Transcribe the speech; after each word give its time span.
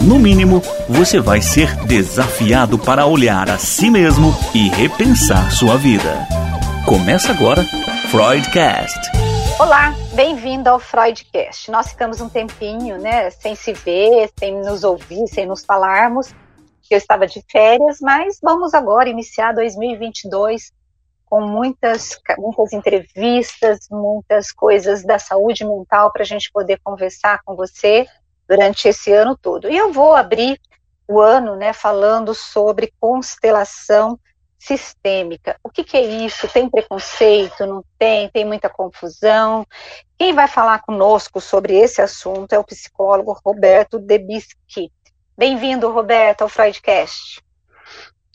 no 0.00 0.18
mínimo, 0.18 0.60
você 0.88 1.20
vai 1.20 1.40
ser 1.40 1.74
desafiado 1.86 2.78
para 2.78 3.06
olhar 3.06 3.50
a 3.50 3.58
si 3.58 3.90
mesmo 3.90 4.32
e 4.54 4.68
repensar 4.68 5.50
sua 5.50 5.76
vida. 5.76 6.26
Começa 6.84 7.32
agora, 7.32 7.62
Freudcast. 8.10 9.10
Olá, 9.58 9.94
bem-vindo 10.14 10.68
ao 10.68 10.78
Freudcast. 10.78 11.70
Nós 11.70 11.88
ficamos 11.88 12.20
um 12.20 12.28
tempinho, 12.28 12.98
né, 12.98 13.30
sem 13.30 13.54
se 13.54 13.72
ver, 13.72 14.30
sem 14.38 14.60
nos 14.60 14.84
ouvir, 14.84 15.26
sem 15.28 15.46
nos 15.46 15.64
falarmos. 15.64 16.32
Eu 16.90 16.98
estava 16.98 17.26
de 17.26 17.42
férias, 17.50 17.98
mas 18.00 18.38
vamos 18.42 18.74
agora 18.74 19.08
iniciar 19.08 19.52
2022 19.52 20.72
com 21.24 21.40
muitas, 21.40 22.20
muitas 22.38 22.72
entrevistas, 22.72 23.88
muitas 23.90 24.52
coisas 24.52 25.04
da 25.04 25.18
saúde 25.18 25.64
mental 25.64 26.12
para 26.12 26.22
a 26.22 26.26
gente 26.26 26.50
poder 26.52 26.78
conversar 26.84 27.40
com 27.44 27.56
você 27.56 28.06
durante 28.48 28.88
esse 28.88 29.12
ano 29.12 29.36
todo. 29.36 29.70
E 29.70 29.76
eu 29.76 29.92
vou 29.92 30.14
abrir 30.14 30.60
o 31.08 31.20
ano, 31.20 31.56
né, 31.56 31.72
falando 31.72 32.34
sobre 32.34 32.92
constelação 32.98 34.18
sistêmica. 34.58 35.56
O 35.62 35.70
que, 35.70 35.84
que, 35.84 35.96
é 35.96 36.02
isso? 36.24 36.48
Tem 36.48 36.68
preconceito? 36.68 37.64
Não 37.66 37.84
tem? 37.98 38.28
Tem 38.30 38.44
muita 38.44 38.68
confusão? 38.68 39.64
Quem 40.18 40.34
vai 40.34 40.48
falar 40.48 40.80
conosco 40.80 41.40
sobre 41.40 41.74
esse 41.76 42.02
assunto 42.02 42.52
é 42.52 42.58
o 42.58 42.64
psicólogo 42.64 43.38
Roberto 43.44 43.98
Debisky. 43.98 44.90
Bem-vindo, 45.38 45.90
Roberto, 45.90 46.42
ao 46.42 46.48
Freudcast. 46.48 47.40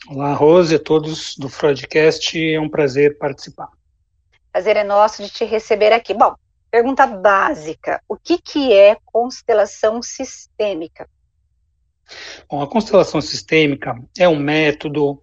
Olá, 0.08 0.32
Rose, 0.32 0.74
a 0.74 0.78
todos 0.78 1.36
do 1.36 1.48
Freudcast, 1.48 2.38
é 2.38 2.58
um 2.58 2.68
prazer 2.68 3.18
participar. 3.18 3.68
Prazer 4.50 4.76
é 4.76 4.84
nosso 4.84 5.22
de 5.22 5.30
te 5.30 5.44
receber 5.44 5.92
aqui. 5.92 6.14
Bom, 6.14 6.34
pergunta 6.72 7.06
básica: 7.06 8.02
o 8.08 8.16
que, 8.16 8.38
que 8.38 8.72
é 8.72 8.96
constelação 9.04 10.02
sistêmica? 10.02 11.08
Bom, 12.50 12.60
a 12.60 12.66
constelação 12.66 13.20
sistêmica 13.20 13.94
é 14.18 14.28
um 14.28 14.36
método 14.36 15.20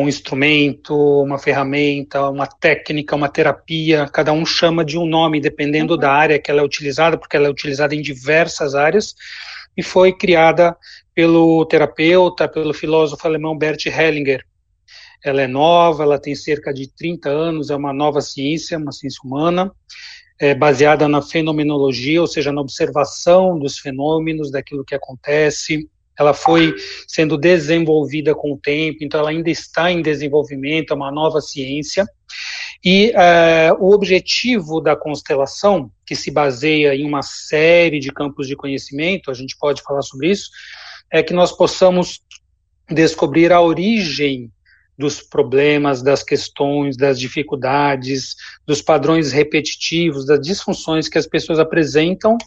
um 0.00 0.08
instrumento, 0.08 0.94
uma 1.22 1.38
ferramenta, 1.38 2.28
uma 2.28 2.46
técnica, 2.46 3.14
uma 3.14 3.28
terapia, 3.28 4.08
cada 4.08 4.32
um 4.32 4.44
chama 4.44 4.84
de 4.84 4.98
um 4.98 5.06
nome, 5.06 5.40
dependendo 5.40 5.94
uhum. 5.94 6.00
da 6.00 6.10
área 6.10 6.38
que 6.38 6.50
ela 6.50 6.60
é 6.60 6.64
utilizada, 6.64 7.16
porque 7.16 7.36
ela 7.36 7.46
é 7.46 7.50
utilizada 7.50 7.94
em 7.94 8.02
diversas 8.02 8.74
áreas, 8.74 9.14
e 9.76 9.82
foi 9.82 10.12
criada 10.12 10.76
pelo 11.14 11.64
terapeuta, 11.66 12.48
pelo 12.48 12.74
filósofo 12.74 13.26
alemão 13.26 13.56
Bert 13.56 13.86
Hellinger. 13.86 14.44
Ela 15.24 15.42
é 15.42 15.46
nova, 15.46 16.02
ela 16.02 16.18
tem 16.18 16.34
cerca 16.34 16.72
de 16.72 16.92
30 16.92 17.28
anos, 17.28 17.70
é 17.70 17.76
uma 17.76 17.92
nova 17.92 18.20
ciência, 18.20 18.76
uma 18.78 18.92
ciência 18.92 19.20
humana, 19.24 19.70
é 20.40 20.54
baseada 20.54 21.08
na 21.08 21.22
fenomenologia, 21.22 22.20
ou 22.20 22.26
seja, 22.26 22.52
na 22.52 22.60
observação 22.60 23.58
dos 23.58 23.78
fenômenos, 23.78 24.50
daquilo 24.50 24.84
que 24.84 24.94
acontece, 24.94 25.88
ela 26.18 26.32
foi 26.32 26.74
sendo 27.06 27.36
desenvolvida 27.36 28.34
com 28.34 28.52
o 28.52 28.58
tempo, 28.58 28.98
então 29.02 29.20
ela 29.20 29.30
ainda 29.30 29.50
está 29.50 29.90
em 29.90 30.02
desenvolvimento, 30.02 30.92
é 30.92 30.96
uma 30.96 31.10
nova 31.10 31.40
ciência. 31.40 32.06
E 32.84 33.10
uh, 33.10 33.82
o 33.82 33.92
objetivo 33.92 34.80
da 34.80 34.94
constelação, 34.94 35.90
que 36.06 36.14
se 36.14 36.30
baseia 36.30 36.94
em 36.94 37.04
uma 37.04 37.22
série 37.22 37.98
de 37.98 38.12
campos 38.12 38.46
de 38.46 38.54
conhecimento, 38.54 39.30
a 39.30 39.34
gente 39.34 39.56
pode 39.58 39.82
falar 39.82 40.02
sobre 40.02 40.30
isso, 40.30 40.50
é 41.10 41.22
que 41.22 41.32
nós 41.32 41.50
possamos 41.50 42.20
descobrir 42.90 43.52
a 43.52 43.60
origem 43.60 44.52
dos 44.96 45.20
problemas, 45.20 46.02
das 46.02 46.22
questões, 46.22 46.96
das 46.96 47.18
dificuldades, 47.18 48.34
dos 48.66 48.80
padrões 48.80 49.32
repetitivos, 49.32 50.26
das 50.26 50.40
disfunções 50.40 51.08
que 51.08 51.18
as 51.18 51.26
pessoas 51.26 51.58
apresentam 51.58 52.38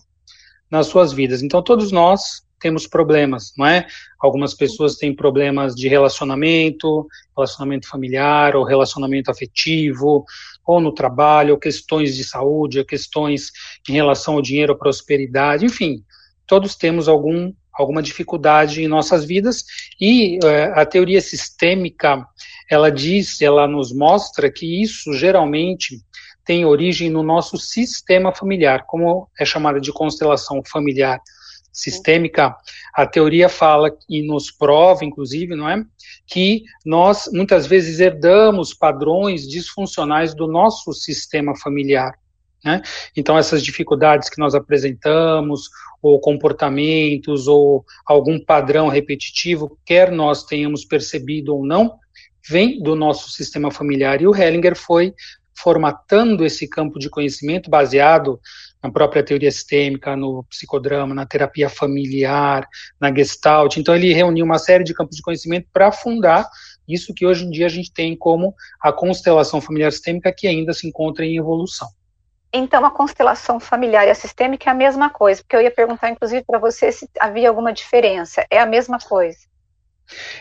nas 0.70 0.88
suas 0.88 1.12
vidas. 1.14 1.42
Então, 1.44 1.62
todos 1.62 1.92
nós 1.92 2.46
temos 2.60 2.88
problemas, 2.88 3.54
não 3.58 3.66
é? 3.66 3.86
Algumas 4.20 4.54
pessoas 4.54 4.96
têm 4.96 5.16
problemas 5.16 5.76
de 5.76 5.88
relacionamento, 5.88 7.08
relacionamento 7.36 7.88
familiar 7.88 8.56
ou 8.56 8.64
relacionamento 8.64 9.30
afetivo, 9.30 10.26
ou 10.66 10.82
no 10.82 10.92
trabalho, 10.92 11.54
ou 11.54 11.60
questões 11.60 12.16
de 12.16 12.24
saúde, 12.24 12.80
ou 12.80 12.86
questões 12.86 13.52
em 13.88 13.94
relação 13.94 14.36
ao 14.36 14.42
dinheiro, 14.42 14.74
à 14.74 14.76
prosperidade, 14.76 15.66
enfim, 15.66 16.04
todos 16.48 16.76
temos 16.76 17.08
algum 17.08 17.54
alguma 17.78 18.02
dificuldade 18.02 18.82
em 18.82 18.88
nossas 18.88 19.26
vidas. 19.26 19.64
E 20.00 20.40
é, 20.44 20.66
a 20.80 20.86
teoria 20.86 21.22
sistêmica 21.22 22.26
ela 22.70 22.92
diz, 22.92 23.42
ela 23.42 23.68
nos 23.68 23.94
mostra 23.94 24.52
que 24.52 24.82
isso 24.82 25.14
geralmente 25.14 26.02
tem 26.44 26.66
origem 26.66 27.10
no 27.10 27.24
nosso 27.24 27.58
sistema 27.58 28.34
familiar, 28.34 28.86
como 28.86 29.30
é 29.40 29.46
chamada 29.46 29.80
de 29.80 29.92
constelação 29.92 30.62
familiar 30.66 31.22
sistêmica, 31.78 32.56
a 32.94 33.06
teoria 33.06 33.48
fala 33.48 33.96
e 34.10 34.24
nos 34.24 34.50
prova, 34.50 35.06
inclusive, 35.06 35.56
não 35.56 35.70
é, 35.70 35.86
que 36.26 36.64
nós 36.84 37.30
muitas 37.32 37.68
vezes 37.68 38.00
herdamos 38.00 38.74
padrões 38.74 39.48
disfuncionais 39.48 40.34
do 40.34 40.48
nosso 40.48 40.92
sistema 40.92 41.56
familiar. 41.56 42.18
Né? 42.64 42.82
Então, 43.16 43.38
essas 43.38 43.64
dificuldades 43.64 44.30
que 44.30 44.40
nós 44.40 44.56
apresentamos, 44.56 45.70
ou 46.02 46.20
comportamentos, 46.20 47.48
ou 47.48 47.86
algum 48.06 48.40
padrão 48.40 48.88
repetitivo, 48.88 49.78
quer 49.86 50.12
nós 50.12 50.44
tenhamos 50.44 50.86
percebido 50.86 51.56
ou 51.56 51.66
não, 51.66 51.98
vem 52.48 52.82
do 52.82 52.96
nosso 52.96 53.30
sistema 53.30 53.72
familiar. 53.72 54.22
E 54.22 54.28
o 54.28 54.36
Hellinger 54.36 54.76
foi 54.76 55.14
formatando 55.56 56.46
esse 56.46 56.68
campo 56.68 57.00
de 57.00 57.10
conhecimento 57.10 57.70
baseado 57.70 58.40
na 58.82 58.92
própria 58.92 59.24
teoria 59.24 59.52
sistêmica, 59.52 60.16
no 60.16 60.44
psicodrama, 60.44 61.16
na 61.16 61.26
terapia 61.26 61.68
familiar, 61.68 62.68
na 63.00 63.14
gestalt. 63.14 63.76
Então, 63.78 63.96
ele 63.96 64.14
reuniu 64.14 64.46
uma 64.46 64.60
série 64.60 64.84
de 64.84 64.94
campos 64.94 65.16
de 65.16 65.24
conhecimento 65.24 65.68
para 65.74 65.92
fundar 65.92 66.48
isso 66.88 67.14
que 67.14 67.26
hoje 67.26 67.44
em 67.44 67.50
dia 67.50 67.66
a 67.66 67.70
gente 67.70 67.92
tem 67.92 68.16
como 68.16 68.56
a 68.82 68.94
constelação 68.94 69.60
familiar 69.60 69.92
sistêmica, 69.92 70.32
que 70.32 70.48
ainda 70.48 70.72
se 70.74 70.88
encontra 70.88 71.26
em 71.26 71.38
evolução. 71.38 71.88
Então, 72.52 72.86
a 72.86 72.92
constelação 72.92 73.60
familiar 73.60 74.08
e 74.08 74.12
a 74.12 74.16
sistêmica 74.16 74.70
é 74.70 74.72
a 74.72 74.76
mesma 74.76 75.10
coisa, 75.10 75.42
porque 75.42 75.56
eu 75.56 75.62
ia 75.62 75.72
perguntar, 75.72 76.10
inclusive, 76.10 76.44
para 76.46 76.60
você 76.60 76.92
se 76.92 77.10
havia 77.20 77.50
alguma 77.50 77.74
diferença. 77.74 78.46
É 78.50 78.60
a 78.60 78.66
mesma 78.66 78.98
coisa. 79.00 79.40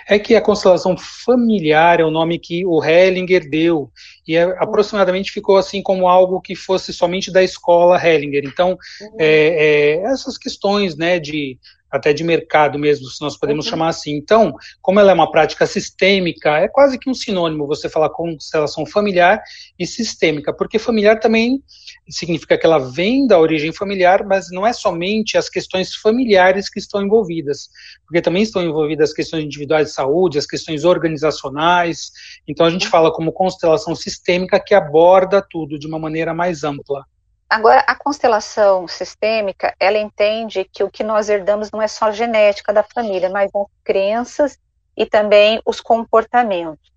É 0.08 0.18
que 0.18 0.36
a 0.36 0.40
constelação 0.40 0.96
familiar 0.96 1.98
é 1.98 2.04
o 2.04 2.10
nome 2.10 2.38
que 2.38 2.64
o 2.64 2.82
Hellinger 2.82 3.48
deu, 3.50 3.90
e 4.26 4.36
é, 4.36 4.42
aproximadamente 4.58 5.30
ficou 5.30 5.56
assim 5.56 5.82
como 5.82 6.08
algo 6.08 6.40
que 6.40 6.54
fosse 6.54 6.92
somente 6.92 7.30
da 7.30 7.42
escola 7.42 8.02
Hellinger. 8.02 8.44
Então, 8.44 8.70
uhum. 9.00 9.16
é, 9.18 9.98
é, 9.98 10.02
essas 10.04 10.36
questões 10.36 10.96
né, 10.96 11.18
de 11.20 11.58
até 11.90 12.12
de 12.12 12.24
mercado 12.24 12.78
mesmo, 12.78 13.06
se 13.06 13.20
nós 13.20 13.36
podemos 13.36 13.66
uhum. 13.66 13.70
chamar 13.70 13.88
assim. 13.88 14.12
Então, 14.12 14.54
como 14.82 15.00
ela 15.00 15.10
é 15.10 15.14
uma 15.14 15.30
prática 15.30 15.66
sistêmica, 15.66 16.58
é 16.58 16.68
quase 16.68 16.98
que 16.98 17.08
um 17.08 17.14
sinônimo 17.14 17.66
você 17.66 17.88
falar 17.88 18.10
constelação 18.10 18.84
familiar 18.84 19.42
e 19.78 19.86
sistêmica, 19.86 20.52
porque 20.52 20.78
familiar 20.78 21.18
também 21.18 21.62
significa 22.08 22.56
que 22.56 22.64
ela 22.64 22.78
vem 22.78 23.26
da 23.26 23.38
origem 23.38 23.72
familiar, 23.72 24.24
mas 24.24 24.50
não 24.50 24.66
é 24.66 24.72
somente 24.72 25.36
as 25.36 25.48
questões 25.48 25.94
familiares 25.94 26.68
que 26.68 26.78
estão 26.78 27.02
envolvidas, 27.02 27.68
porque 28.06 28.22
também 28.22 28.42
estão 28.42 28.62
envolvidas 28.62 29.10
as 29.10 29.14
questões 29.14 29.44
individuais 29.44 29.88
de 29.88 29.94
saúde, 29.94 30.38
as 30.38 30.46
questões 30.46 30.84
organizacionais. 30.84 32.12
Então, 32.46 32.66
a 32.66 32.70
gente 32.70 32.86
fala 32.86 33.12
como 33.12 33.32
constelação 33.32 33.94
sistêmica 33.94 34.15
que 34.64 34.74
aborda 34.74 35.44
tudo 35.48 35.78
de 35.78 35.86
uma 35.86 35.98
maneira 35.98 36.34
mais 36.34 36.64
ampla. 36.64 37.04
Agora, 37.48 37.84
a 37.86 37.94
constelação 37.94 38.88
sistêmica, 38.88 39.74
ela 39.78 39.98
entende 39.98 40.68
que 40.72 40.82
o 40.82 40.90
que 40.90 41.04
nós 41.04 41.28
herdamos 41.28 41.70
não 41.70 41.80
é 41.80 41.86
só 41.86 42.06
a 42.06 42.12
genética 42.12 42.72
da 42.72 42.82
família, 42.82 43.30
mas 43.30 43.50
as 43.54 43.66
crenças 43.84 44.58
e 44.96 45.06
também 45.06 45.60
os 45.64 45.80
comportamentos. 45.80 46.90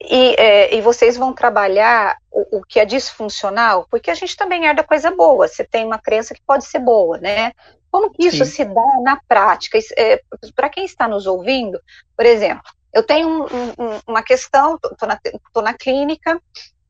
E, 0.00 0.34
é, 0.36 0.74
e 0.74 0.80
vocês 0.80 1.16
vão 1.16 1.32
trabalhar 1.32 2.16
o, 2.30 2.58
o, 2.58 2.62
que 2.62 2.80
é 2.80 2.84
disfuncional, 2.84 3.86
porque 3.90 4.10
a 4.10 4.14
gente 4.14 4.36
também 4.36 4.64
herda 4.64 4.82
coisa 4.82 5.10
boa. 5.10 5.46
Você 5.46 5.62
tem 5.62 5.84
uma 5.84 5.98
crença 5.98 6.34
que 6.34 6.40
pode 6.44 6.64
ser 6.64 6.80
boa, 6.80 7.18
né? 7.18 7.52
Como 7.90 8.10
que 8.10 8.26
isso 8.26 8.44
Sim. 8.44 8.50
se 8.50 8.64
dá 8.64 9.00
na 9.02 9.20
prática? 9.28 9.78
É, 9.96 10.20
Para 10.56 10.70
quem 10.70 10.84
está 10.84 11.06
nos 11.06 11.26
ouvindo, 11.26 11.78
por 12.16 12.24
exemplo, 12.24 12.64
eu 12.92 13.02
tenho 13.02 13.28
um, 13.28 13.44
um, 13.44 14.00
uma 14.06 14.22
questão, 14.22 14.74
estou 14.74 15.08
na, 15.08 15.18
na 15.62 15.74
clínica 15.74 16.40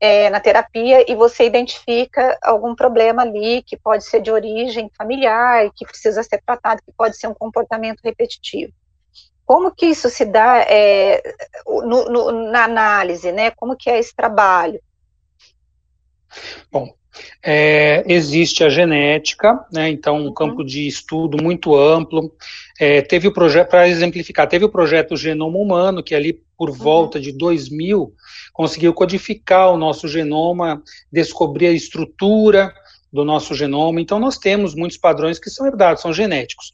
é, 0.03 0.29
na 0.29 0.41
terapia 0.41 1.09
e 1.09 1.15
você 1.15 1.45
identifica 1.45 2.37
algum 2.41 2.75
problema 2.75 3.21
ali 3.21 3.63
que 3.63 3.77
pode 3.77 4.03
ser 4.03 4.21
de 4.21 4.29
origem 4.29 4.91
familiar, 4.97 5.71
que 5.73 5.85
precisa 5.85 6.21
ser 6.21 6.41
tratado, 6.45 6.81
que 6.83 6.91
pode 6.91 7.15
ser 7.15 7.27
um 7.27 7.33
comportamento 7.33 8.01
repetitivo. 8.03 8.73
como 9.45 9.73
que 9.73 9.85
isso 9.85 10.09
se 10.09 10.25
dá 10.25 10.59
é, 10.67 11.23
no, 11.65 12.09
no, 12.09 12.31
na 12.51 12.65
análise, 12.65 13.31
né? 13.31 13.51
Como 13.51 13.77
que 13.77 13.89
é 13.89 13.97
esse 13.97 14.13
trabalho? 14.13 14.81
Bom, 16.69 16.93
é, 17.41 18.03
existe 18.07 18.63
a 18.63 18.69
genética, 18.69 19.65
né, 19.71 19.89
então 19.89 20.17
um 20.17 20.25
uhum. 20.25 20.33
campo 20.33 20.63
de 20.63 20.87
estudo 20.87 21.41
muito 21.41 21.75
amplo. 21.75 22.33
É, 22.79 23.01
teve 23.01 23.27
o 23.27 23.33
projeto, 23.33 23.69
para 23.69 23.87
exemplificar, 23.87 24.47
teve 24.47 24.65
o 24.65 24.69
projeto 24.69 25.15
Genoma 25.15 25.57
Humano, 25.57 26.03
que 26.03 26.15
ali 26.15 26.41
por 26.57 26.69
uhum. 26.69 26.75
volta 26.75 27.19
de 27.19 27.31
2000 27.31 28.13
conseguiu 28.51 28.93
codificar 28.93 29.71
o 29.71 29.77
nosso 29.77 30.07
genoma, 30.07 30.81
descobrir 31.11 31.67
a 31.67 31.71
estrutura 31.71 32.73
do 33.11 33.23
nosso 33.23 33.53
genoma. 33.53 34.01
Então 34.01 34.19
nós 34.19 34.37
temos 34.37 34.73
muitos 34.73 34.97
padrões 34.97 35.39
que 35.39 35.49
são 35.49 35.67
herdados, 35.67 36.01
são 36.01 36.13
genéticos. 36.13 36.73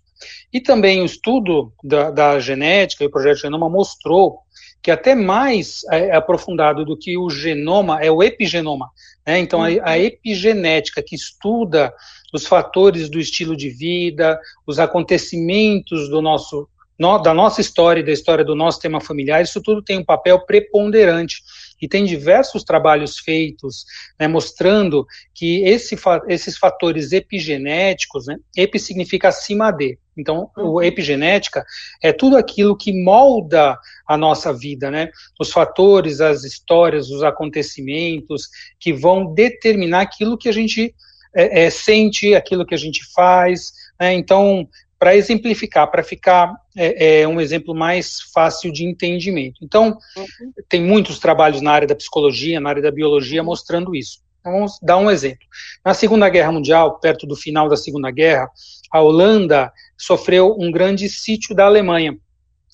E 0.51 0.59
também 0.59 1.01
o 1.01 1.06
estudo 1.06 1.71
da, 1.83 2.12
da 2.12 2.39
genética 2.39 3.03
e 3.03 3.07
o 3.07 3.12
projeto 3.12 3.39
Genoma 3.39 3.69
mostrou 3.69 4.39
que 4.81 4.92
até 4.92 5.14
mais 5.14 5.81
é, 5.92 6.16
aprofundado 6.16 6.86
do 6.86 6.98
que 6.98 7.18
o 7.18 7.30
genoma 7.30 8.02
é 8.02 8.10
o 8.10 8.24
epigenoma. 8.24 8.90
Né? 9.26 9.40
Então, 9.40 9.62
a, 9.62 9.68
a 9.68 9.70
uhum. 9.70 10.04
epigenética 10.04 11.04
que 11.04 11.16
estuda 11.16 11.94
os 12.34 12.46
fatores 12.46 13.10
do 13.10 13.20
estilo 13.20 13.56
de 13.56 13.70
vida, 13.70 14.40
os 14.66 14.80
acontecimentos 14.80 16.10
do 16.10 16.22
nosso 16.22 16.68
no, 16.98 17.18
da 17.18 17.34
nossa 17.34 17.62
história 17.62 18.02
e 18.02 18.04
da 18.04 18.12
história 18.12 18.44
do 18.44 18.54
nosso 18.54 18.81
tema 18.81 19.00
familiar, 19.00 19.42
isso 19.42 19.62
tudo 19.62 19.81
tem 19.81 19.98
um 19.98 20.04
papel 20.04 20.38
preponderante. 20.46 21.42
E 21.81 21.88
tem 21.88 22.06
diversos 22.06 22.64
trabalhos 22.64 23.18
feitos 23.18 23.86
né, 24.20 24.28
mostrando 24.28 25.06
que 25.34 25.64
esse, 25.64 25.98
esses 26.28 26.58
fatores 26.58 27.12
epigenéticos, 27.12 28.28
né, 28.28 28.38
epi 28.56 28.80
significa 28.80 29.30
acima 29.30 29.72
de. 29.72 29.98
Então, 30.18 30.50
o 30.58 30.62
uhum. 30.62 30.84
epigenética 30.84 31.64
é 32.04 32.12
tudo 32.12 32.36
aquilo 32.36 32.76
que 32.76 32.92
molda 32.92 33.78
a 34.06 34.18
nossa 34.18 34.52
vida, 34.52 34.92
né? 34.92 35.10
Os 35.40 35.50
fatores, 35.50 36.20
as 36.20 36.44
histórias, 36.44 37.10
os 37.10 37.24
acontecimentos 37.24 38.50
que 38.78 38.92
vão 38.92 39.34
determinar 39.34 40.02
aquilo 40.02 40.38
que 40.38 40.50
a 40.50 40.52
gente 40.52 40.94
é, 41.34 41.66
é, 41.66 41.70
sente, 41.70 42.36
aquilo 42.36 42.66
que 42.66 42.75
a 42.75 42.78
gente 42.78 43.02
faz. 43.14 43.72
Né? 44.00 44.14
Então, 44.14 44.68
para 45.00 45.16
exemplificar, 45.16 45.90
para 45.90 46.04
ficar 46.04 46.54
é, 46.75 47.22
é, 47.22 47.28
um 47.28 47.40
exemplo 47.40 47.74
mais 47.74 48.18
fácil 48.34 48.72
de 48.72 48.84
entendimento. 48.84 49.63
Então, 49.63 49.98
uhum. 50.18 50.54
tem 50.68 50.84
muitos 50.84 51.18
trabalhos 51.18 51.62
na 51.62 51.72
área 51.72 51.88
da 51.88 51.96
psicologia, 51.96 52.60
na 52.60 52.69
área 52.69 52.81
da 52.81 52.92
biologia, 52.92 53.42
mostrando 53.42 53.96
isso. 53.96 54.19
Então, 54.42 54.51
vamos 54.51 54.78
dar 54.81 54.98
um 54.98 55.10
exemplo. 55.10 55.48
Na 55.86 55.94
Segunda 55.94 56.28
Guerra 56.28 56.51
Mundial, 56.51 57.00
perto 57.00 57.25
do 57.25 57.36
final 57.36 57.69
da 57.69 57.78
Segunda 57.78 58.12
Guerra, 58.12 58.50
a 58.92 59.01
Holanda 59.01 59.72
sofreu 59.98 60.56
um 60.60 60.69
grande 60.69 61.07
sítio 61.07 61.56
da 61.56 61.66
Alemanha. 61.66 62.18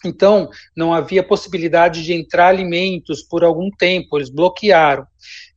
Então, 0.04 0.50
não 0.75 0.94
havia 0.94 1.24
possibilidade 1.24 2.04
de 2.04 2.13
entrar 2.13 2.48
alimentos 2.48 3.24
por 3.24 3.44
algum 3.44 3.69
tempo, 3.69 4.18
eles 4.18 4.30
bloquearam. 4.30 5.06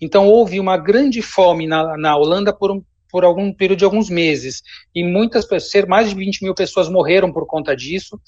Então, 0.01 0.27
houve 0.27 0.61
uma 0.61 0.77
grande 0.77 1.21
fome 1.23 1.67
na, 1.67 1.97
na 1.97 2.17
Holanda 2.17 2.53
por 2.53 2.71
um, 2.71 2.83
por 3.11 3.25
algum 3.25 3.53
período 3.53 3.79
de 3.79 3.85
alguns 3.85 4.11
meses. 4.11 4.63
E 4.95 5.03
muitas 5.05 5.45
pessoas, 5.45 5.87
mais 5.87 6.11
de 6.11 6.17
20 6.17 6.43
mil 6.43 6.55
pessoas 6.55 6.89
morreram 6.89 7.33
por 7.33 7.47
conta 7.47 7.75
disso. 7.77 8.21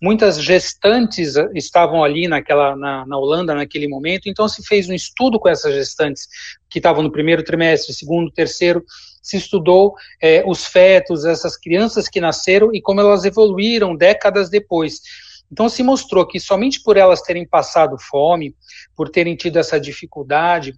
Muitas 0.00 0.40
gestantes 0.40 1.34
estavam 1.54 2.04
ali 2.04 2.28
naquela, 2.28 2.76
na, 2.76 3.04
na 3.04 3.18
Holanda 3.18 3.54
naquele 3.54 3.88
momento, 3.88 4.28
então 4.28 4.48
se 4.48 4.64
fez 4.64 4.88
um 4.88 4.94
estudo 4.94 5.40
com 5.40 5.48
essas 5.48 5.74
gestantes 5.74 6.28
que 6.70 6.78
estavam 6.78 7.02
no 7.02 7.10
primeiro 7.10 7.42
trimestre, 7.42 7.92
segundo, 7.92 8.30
terceiro, 8.30 8.84
se 9.20 9.36
estudou 9.36 9.94
é, 10.22 10.44
os 10.46 10.64
fetos, 10.64 11.24
essas 11.24 11.56
crianças 11.56 12.08
que 12.08 12.20
nasceram 12.20 12.72
e 12.72 12.80
como 12.80 13.00
elas 13.00 13.24
evoluíram 13.24 13.96
décadas 13.96 14.48
depois. 14.48 15.00
Então 15.50 15.68
se 15.68 15.82
mostrou 15.82 16.26
que 16.26 16.38
somente 16.38 16.80
por 16.82 16.96
elas 16.96 17.22
terem 17.22 17.46
passado 17.46 17.96
fome, 17.98 18.54
por 18.94 19.08
terem 19.08 19.34
tido 19.34 19.58
essa 19.58 19.80
dificuldade, 19.80 20.74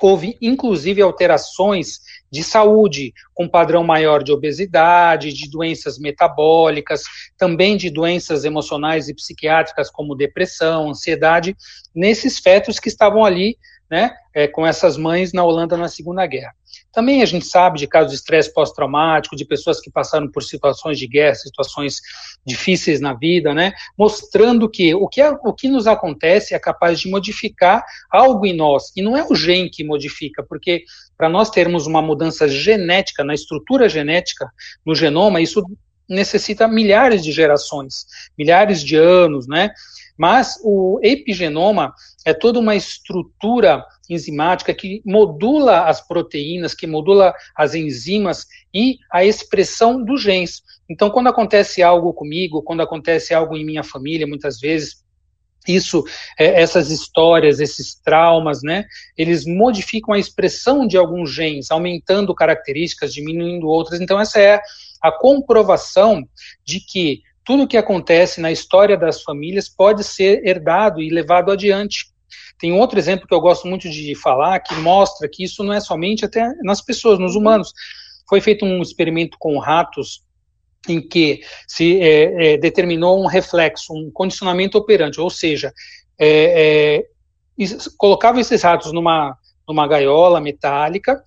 houve 0.00 0.36
inclusive 0.40 1.02
alterações 1.02 2.00
de 2.30 2.44
saúde, 2.44 3.12
com 3.34 3.48
padrão 3.48 3.82
maior 3.82 4.22
de 4.22 4.32
obesidade, 4.32 5.32
de 5.32 5.50
doenças 5.50 5.98
metabólicas, 5.98 7.02
também 7.36 7.76
de 7.76 7.90
doenças 7.90 8.44
emocionais 8.44 9.08
e 9.08 9.14
psiquiátricas 9.14 9.90
como 9.90 10.14
depressão, 10.14 10.90
ansiedade, 10.90 11.56
nesses 11.94 12.38
fetos 12.38 12.78
que 12.78 12.88
estavam 12.88 13.24
ali 13.24 13.56
né, 13.90 14.12
é, 14.32 14.46
com 14.46 14.64
essas 14.64 14.96
mães 14.96 15.32
na 15.32 15.42
Holanda 15.42 15.76
na 15.76 15.88
Segunda 15.88 16.24
Guerra. 16.26 16.54
Também 16.92 17.22
a 17.22 17.26
gente 17.26 17.44
sabe 17.44 17.78
de 17.78 17.86
casos 17.86 18.12
de 18.12 18.16
estresse 18.16 18.52
pós-traumático, 18.52 19.34
de 19.34 19.44
pessoas 19.44 19.80
que 19.80 19.90
passaram 19.90 20.30
por 20.30 20.42
situações 20.42 20.98
de 20.98 21.06
guerra, 21.06 21.34
situações 21.34 22.00
difíceis 22.46 23.00
na 23.00 23.12
vida, 23.12 23.52
né, 23.52 23.72
mostrando 23.98 24.68
que 24.68 24.94
o 24.94 25.08
que, 25.08 25.20
é, 25.20 25.30
o 25.30 25.52
que 25.52 25.68
nos 25.68 25.86
acontece 25.86 26.54
é 26.54 26.58
capaz 26.58 27.00
de 27.00 27.10
modificar 27.10 27.84
algo 28.10 28.46
em 28.46 28.54
nós, 28.54 28.92
e 28.96 29.02
não 29.02 29.16
é 29.16 29.26
o 29.28 29.34
gene 29.34 29.68
que 29.68 29.82
modifica, 29.82 30.42
porque 30.42 30.84
para 31.16 31.28
nós 31.28 31.50
termos 31.50 31.86
uma 31.86 32.00
mudança 32.00 32.48
genética, 32.48 33.24
na 33.24 33.34
estrutura 33.34 33.88
genética, 33.88 34.48
no 34.86 34.94
genoma, 34.94 35.40
isso 35.40 35.64
necessita 36.08 36.66
milhares 36.66 37.22
de 37.22 37.30
gerações, 37.30 38.04
milhares 38.36 38.82
de 38.82 38.96
anos, 38.96 39.46
né, 39.46 39.70
mas 40.20 40.60
o 40.62 41.00
epigenoma 41.02 41.94
é 42.26 42.34
toda 42.34 42.58
uma 42.58 42.76
estrutura 42.76 43.82
enzimática 44.06 44.74
que 44.74 45.00
modula 45.02 45.86
as 45.86 46.06
proteínas, 46.06 46.74
que 46.74 46.86
modula 46.86 47.32
as 47.56 47.74
enzimas 47.74 48.44
e 48.74 48.98
a 49.10 49.24
expressão 49.24 50.04
dos 50.04 50.20
genes. 50.20 50.60
Então, 50.90 51.08
quando 51.08 51.28
acontece 51.28 51.82
algo 51.82 52.12
comigo, 52.12 52.62
quando 52.62 52.82
acontece 52.82 53.32
algo 53.32 53.56
em 53.56 53.64
minha 53.64 53.82
família, 53.82 54.26
muitas 54.26 54.60
vezes, 54.60 55.02
isso, 55.66 56.04
é, 56.38 56.60
essas 56.60 56.90
histórias, 56.90 57.58
esses 57.58 57.94
traumas, 57.94 58.62
né, 58.62 58.84
eles 59.16 59.46
modificam 59.46 60.12
a 60.12 60.18
expressão 60.18 60.86
de 60.86 60.98
alguns 60.98 61.32
genes, 61.32 61.70
aumentando 61.70 62.34
características, 62.34 63.14
diminuindo 63.14 63.66
outras. 63.66 64.02
Então, 64.02 64.20
essa 64.20 64.38
é 64.38 64.60
a 65.00 65.10
comprovação 65.10 66.28
de 66.62 66.78
que 66.78 67.22
tudo 67.44 67.64
o 67.64 67.68
que 67.68 67.76
acontece 67.76 68.40
na 68.40 68.52
história 68.52 68.96
das 68.96 69.22
famílias 69.22 69.68
pode 69.68 70.04
ser 70.04 70.46
herdado 70.46 71.00
e 71.00 71.10
levado 71.10 71.50
adiante. 71.50 72.06
Tem 72.58 72.72
outro 72.72 72.98
exemplo 72.98 73.26
que 73.26 73.34
eu 73.34 73.40
gosto 73.40 73.66
muito 73.66 73.88
de 73.88 74.14
falar, 74.14 74.60
que 74.60 74.74
mostra 74.74 75.28
que 75.28 75.44
isso 75.44 75.64
não 75.64 75.72
é 75.72 75.80
somente 75.80 76.24
até 76.24 76.52
nas 76.62 76.80
pessoas, 76.82 77.18
nos 77.18 77.34
humanos. 77.34 77.72
Foi 78.28 78.40
feito 78.40 78.64
um 78.64 78.82
experimento 78.82 79.36
com 79.38 79.58
ratos 79.58 80.22
em 80.88 81.00
que 81.00 81.40
se 81.66 82.00
é, 82.00 82.54
é, 82.54 82.58
determinou 82.58 83.22
um 83.22 83.26
reflexo, 83.26 83.92
um 83.92 84.10
condicionamento 84.12 84.78
operante, 84.78 85.20
ou 85.20 85.30
seja, 85.30 85.72
é, 86.18 87.02
é 87.02 87.10
colocava 87.98 88.40
esses 88.40 88.62
ratos 88.62 88.90
numa, 88.92 89.36
numa 89.68 89.86
gaiola 89.86 90.40
metálica 90.40 91.22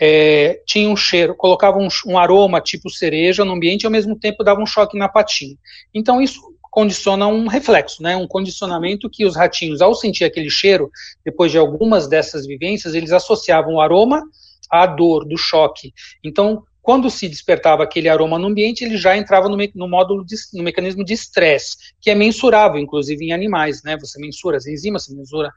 é, 0.00 0.60
tinha 0.66 0.88
um 0.88 0.96
cheiro, 0.96 1.34
colocava 1.34 1.78
um, 1.78 1.88
um, 2.06 2.18
aroma 2.18 2.60
tipo 2.60 2.90
cereja 2.90 3.44
no 3.44 3.52
ambiente 3.52 3.82
e 3.82 3.86
ao 3.86 3.92
mesmo 3.92 4.16
tempo 4.18 4.44
dava 4.44 4.60
um 4.60 4.66
choque 4.66 4.98
na 4.98 5.08
patinha. 5.08 5.56
Então 5.94 6.20
isso 6.20 6.40
condiciona 6.70 7.26
um 7.26 7.46
reflexo, 7.46 8.02
né, 8.02 8.14
um 8.16 8.28
condicionamento 8.28 9.08
que 9.08 9.24
os 9.24 9.34
ratinhos, 9.34 9.80
ao 9.80 9.94
sentir 9.94 10.24
aquele 10.24 10.50
cheiro, 10.50 10.90
depois 11.24 11.50
de 11.50 11.56
algumas 11.56 12.06
dessas 12.06 12.46
vivências, 12.46 12.94
eles 12.94 13.12
associavam 13.12 13.74
o 13.74 13.80
aroma 13.80 14.22
à 14.70 14.86
dor 14.86 15.24
do 15.24 15.38
choque. 15.38 15.94
Então, 16.22 16.62
quando 16.82 17.10
se 17.10 17.28
despertava 17.28 17.82
aquele 17.82 18.08
aroma 18.08 18.38
no 18.38 18.46
ambiente, 18.46 18.84
ele 18.84 18.96
já 18.96 19.16
entrava 19.16 19.48
no, 19.48 19.56
me 19.56 19.72
no 19.74 19.88
módulo 19.88 20.24
de, 20.24 20.36
no 20.52 20.62
mecanismo 20.62 21.04
de 21.04 21.14
estresse, 21.14 21.76
que 22.00 22.10
é 22.10 22.14
mensurável, 22.14 22.78
inclusive 22.78 23.24
em 23.24 23.32
animais, 23.32 23.82
né? 23.82 23.96
Você 23.98 24.20
mensura 24.20 24.56
as 24.56 24.66
enzimas, 24.66 25.04
você 25.04 25.14
mensura 25.16 25.50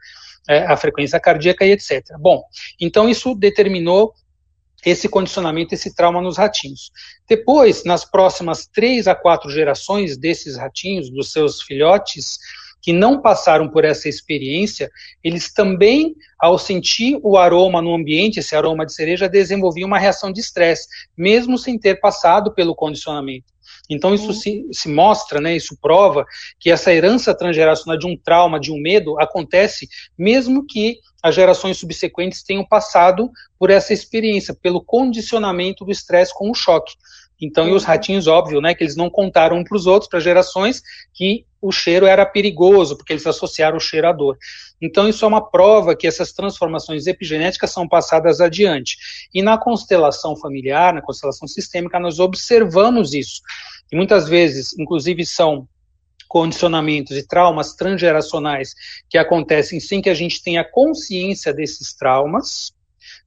é, 0.48 0.66
a 0.66 0.76
frequência 0.76 1.20
cardíaca 1.20 1.66
e 1.66 1.72
etc. 1.72 2.04
Bom, 2.20 2.42
então 2.80 3.08
isso 3.08 3.36
determinou 3.36 4.14
esse 4.86 5.10
condicionamento, 5.10 5.74
esse 5.74 5.94
trauma 5.94 6.22
nos 6.22 6.38
ratinhos. 6.38 6.92
Depois, 7.28 7.84
nas 7.84 8.06
próximas 8.06 8.68
três 8.68 9.08
a 9.08 9.16
quatro 9.16 9.50
gerações 9.50 10.18
desses 10.18 10.58
ratinhos, 10.58 11.10
dos 11.10 11.32
seus 11.32 11.62
filhotes, 11.62 12.38
que 12.82 12.94
não 12.94 13.22
passaram 13.22 13.68
por 13.68 13.84
essa 13.84 14.08
experiência, 14.08 14.90
eles 15.24 15.52
também, 15.52 16.16
ao 16.40 16.58
sentir 16.58 17.20
o 17.22 17.38
aroma 17.38 17.82
no 17.82 17.94
ambiente, 17.94 18.40
esse 18.40 18.56
aroma 18.56 18.86
de 18.86 18.94
cereja, 18.94 19.28
desenvolviam 19.28 19.88
uma 19.88 20.00
reação 20.00 20.32
de 20.32 20.40
estresse, 20.40 20.88
mesmo 21.18 21.58
sem 21.58 21.78
ter 21.78 22.00
passado 22.00 22.54
pelo 22.54 22.74
condicionamento. 22.74 23.46
Então 23.90 24.14
isso 24.14 24.32
se, 24.34 24.66
se, 24.72 24.88
mostra, 24.88 25.42
né, 25.42 25.56
isso 25.56 25.78
prova 25.82 26.26
que 26.60 26.70
essa 26.70 26.94
herança 26.94 27.34
transgeracional 27.34 27.98
de 27.98 28.06
um 28.06 28.16
trauma, 28.16 28.60
de 28.60 28.72
um 28.72 28.80
medo, 28.80 29.20
acontece 29.20 29.88
mesmo 30.18 30.66
que 30.66 31.00
as 31.24 31.36
gerações 31.36 31.78
subsequentes 31.78 32.44
tenham 32.44 32.66
passado 32.66 33.30
por 33.58 33.70
essa 33.70 33.94
experiência, 33.94 34.54
pelo 34.54 34.82
condicionamento 34.82 35.84
do 35.84 35.92
estresse 35.92 36.34
com 36.34 36.50
o 36.50 36.56
choque. 36.56 36.94
Então, 37.42 37.70
e 37.70 37.72
os 37.72 37.86
ratinhos, 37.86 38.28
óbvio, 38.28 38.60
né, 38.60 38.74
que 38.74 38.84
eles 38.84 38.98
não 38.98 39.10
contaram 39.10 39.58
um 39.58 39.64
para 39.64 39.78
os 39.78 39.88
outros, 39.88 40.10
para 40.10 40.20
gerações, 40.20 40.82
que 41.14 41.46
o 41.62 41.72
cheiro 41.72 42.06
era 42.06 42.26
perigoso, 42.26 42.98
porque 42.98 43.14
eles 43.14 43.26
associaram 43.26 43.78
o 43.78 43.82
cheiro 43.82 44.08
à 44.08 44.12
dor. 44.12 44.38
Então, 44.82 45.08
isso 45.08 45.24
é 45.24 45.28
uma 45.28 45.50
prova 45.50 45.96
que 45.96 46.08
essas 46.08 46.34
transformações 46.34 47.08
epigenéticas 47.08 47.72
são 47.72 47.88
passadas 47.88 48.42
adiante. 48.42 48.98
E 49.34 49.42
na 49.42 49.58
constelação 49.58 50.36
familiar, 50.36 50.94
na 50.94 51.02
constelação 51.02 51.48
sistêmica, 51.48 52.00
nós 52.00 52.20
observamos 52.20 53.14
isso. 53.14 53.42
E 53.92 53.96
muitas 53.96 54.28
vezes, 54.28 54.78
inclusive, 54.78 55.26
são 55.26 55.68
condicionamentos 56.28 57.18
e 57.18 57.28
traumas 57.28 57.74
transgeracionais 57.74 58.76
que 59.10 59.18
acontecem 59.18 59.80
sem 59.80 60.02
que 60.02 60.10
a 60.10 60.14
gente 60.14 60.44
tenha 60.44 60.64
consciência 60.64 61.52
desses 61.52 61.94
traumas, 61.96 62.72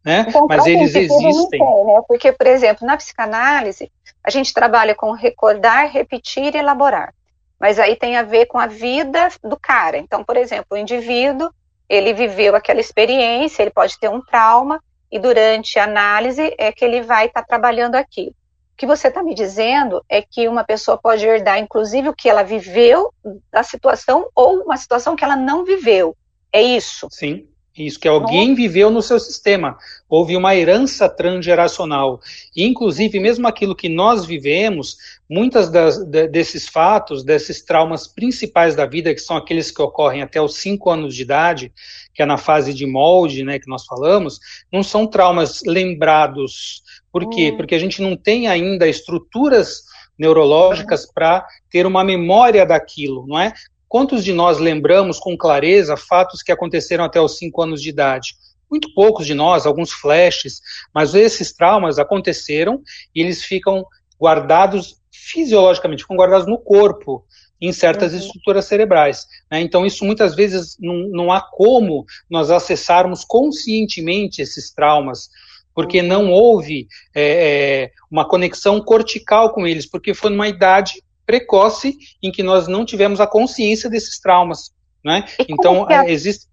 né? 0.04 0.24
Então, 0.28 0.46
Mas 0.46 0.66
eles 0.66 0.94
existem. 0.94 1.58
Tem, 1.58 1.60
né? 1.60 2.00
Porque, 2.06 2.32
por 2.32 2.46
exemplo, 2.46 2.86
na 2.86 2.96
psicanálise, 2.96 3.90
a 4.22 4.30
gente 4.30 4.54
trabalha 4.54 4.94
com 4.94 5.10
recordar, 5.12 5.90
repetir 5.90 6.54
e 6.54 6.58
elaborar. 6.58 7.12
Mas 7.58 7.78
aí 7.78 7.96
tem 7.96 8.16
a 8.16 8.22
ver 8.22 8.46
com 8.46 8.58
a 8.58 8.66
vida 8.66 9.28
do 9.42 9.56
cara. 9.56 9.98
Então, 9.98 10.24
por 10.24 10.36
exemplo, 10.36 10.66
o 10.70 10.76
indivíduo, 10.76 11.50
ele 11.88 12.12
viveu 12.12 12.54
aquela 12.54 12.80
experiência, 12.80 13.62
ele 13.62 13.70
pode 13.70 13.98
ter 13.98 14.08
um 14.08 14.20
trauma, 14.20 14.82
e 15.10 15.18
durante 15.18 15.78
a 15.78 15.84
análise 15.84 16.54
é 16.56 16.72
que 16.72 16.84
ele 16.84 17.02
vai 17.02 17.26
estar 17.26 17.42
tá 17.42 17.46
trabalhando 17.46 17.96
aquilo. 17.96 18.34
O 18.72 18.76
que 18.76 18.86
você 18.86 19.08
está 19.08 19.22
me 19.22 19.34
dizendo 19.34 20.04
é 20.08 20.22
que 20.22 20.48
uma 20.48 20.64
pessoa 20.64 20.98
pode 20.98 21.24
herdar, 21.24 21.58
inclusive, 21.58 22.08
o 22.08 22.14
que 22.14 22.28
ela 22.28 22.42
viveu 22.42 23.12
da 23.50 23.62
situação 23.62 24.28
ou 24.34 24.62
uma 24.62 24.76
situação 24.76 25.14
que 25.14 25.24
ela 25.24 25.36
não 25.36 25.64
viveu. 25.64 26.16
É 26.52 26.60
isso? 26.60 27.08
Sim. 27.10 27.48
Isso 27.76 27.98
que 27.98 28.06
alguém 28.06 28.54
viveu 28.54 28.90
no 28.90 29.00
seu 29.00 29.18
sistema. 29.18 29.78
Houve 30.06 30.36
uma 30.36 30.54
herança 30.54 31.08
transgeracional. 31.08 32.20
E, 32.54 32.64
inclusive, 32.64 33.18
mesmo 33.18 33.48
aquilo 33.48 33.74
que 33.74 33.88
nós 33.88 34.26
vivemos, 34.26 34.98
muitas 35.28 35.70
das, 35.70 35.96
de, 36.04 36.28
desses 36.28 36.68
fatos, 36.68 37.24
desses 37.24 37.62
traumas 37.62 38.06
principais 38.06 38.76
da 38.76 38.84
vida, 38.84 39.14
que 39.14 39.20
são 39.20 39.38
aqueles 39.38 39.70
que 39.70 39.80
ocorrem 39.80 40.20
até 40.20 40.40
os 40.40 40.56
5 40.56 40.90
anos 40.90 41.16
de 41.16 41.22
idade, 41.22 41.72
que 42.12 42.22
é 42.22 42.26
na 42.26 42.36
fase 42.36 42.74
de 42.74 42.84
molde, 42.84 43.42
né, 43.42 43.58
que 43.58 43.68
nós 43.68 43.86
falamos, 43.86 44.38
não 44.70 44.82
são 44.82 45.06
traumas 45.06 45.62
lembrados. 45.64 46.82
Por 47.10 47.30
quê? 47.30 47.50
Hum. 47.52 47.56
Porque 47.56 47.74
a 47.74 47.78
gente 47.78 48.02
não 48.02 48.16
tem 48.16 48.48
ainda 48.48 48.86
estruturas 48.86 49.84
neurológicas 50.18 51.10
para 51.10 51.46
ter 51.70 51.86
uma 51.86 52.04
memória 52.04 52.66
daquilo, 52.66 53.26
não 53.26 53.38
é? 53.38 53.54
Quantos 53.92 54.24
de 54.24 54.32
nós 54.32 54.56
lembramos 54.56 55.18
com 55.18 55.36
clareza 55.36 55.98
fatos 55.98 56.42
que 56.42 56.50
aconteceram 56.50 57.04
até 57.04 57.20
os 57.20 57.36
5 57.36 57.60
anos 57.60 57.82
de 57.82 57.90
idade? 57.90 58.34
Muito 58.70 58.88
poucos 58.94 59.26
de 59.26 59.34
nós, 59.34 59.66
alguns 59.66 59.92
flashes, 59.92 60.62
mas 60.94 61.14
esses 61.14 61.52
traumas 61.52 61.98
aconteceram 61.98 62.80
e 63.14 63.20
eles 63.20 63.44
ficam 63.44 63.84
guardados 64.18 64.96
fisiologicamente, 65.12 66.04
ficam 66.04 66.16
guardados 66.16 66.46
no 66.46 66.56
corpo, 66.56 67.22
em 67.60 67.70
certas 67.70 68.14
uhum. 68.14 68.20
estruturas 68.20 68.64
cerebrais. 68.64 69.26
Né? 69.50 69.60
Então, 69.60 69.84
isso 69.84 70.06
muitas 70.06 70.34
vezes 70.34 70.74
não, 70.80 70.96
não 71.10 71.30
há 71.30 71.42
como 71.42 72.06
nós 72.30 72.50
acessarmos 72.50 73.26
conscientemente 73.26 74.40
esses 74.40 74.72
traumas, 74.72 75.28
porque 75.74 76.00
uhum. 76.00 76.06
não 76.06 76.32
houve 76.32 76.88
é, 77.14 77.24
é, 77.24 77.90
uma 78.10 78.26
conexão 78.26 78.80
cortical 78.80 79.52
com 79.52 79.66
eles, 79.66 79.84
porque 79.84 80.14
foi 80.14 80.30
numa 80.30 80.48
idade 80.48 80.94
precoce 81.26 81.96
em 82.22 82.30
que 82.30 82.42
nós 82.42 82.66
não 82.66 82.84
tivemos 82.84 83.20
a 83.20 83.26
consciência 83.26 83.88
desses 83.88 84.20
traumas, 84.20 84.72
né? 85.04 85.24
Então, 85.48 85.86
a... 85.88 86.08
existe 86.08 86.46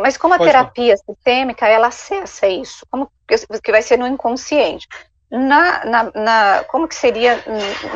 mas 0.00 0.16
como 0.16 0.34
a 0.34 0.38
Pode 0.38 0.50
terapia 0.50 0.96
falar. 0.96 1.16
sistêmica, 1.16 1.66
ela 1.66 1.88
acessa 1.88 2.46
isso? 2.46 2.86
Como 2.88 3.10
que 3.26 3.72
vai 3.72 3.82
ser 3.82 3.98
no 3.98 4.06
inconsciente? 4.06 4.86
Na, 5.30 5.84
na, 5.84 6.12
na 6.14 6.64
como 6.68 6.86
que 6.86 6.94
seria 6.94 7.42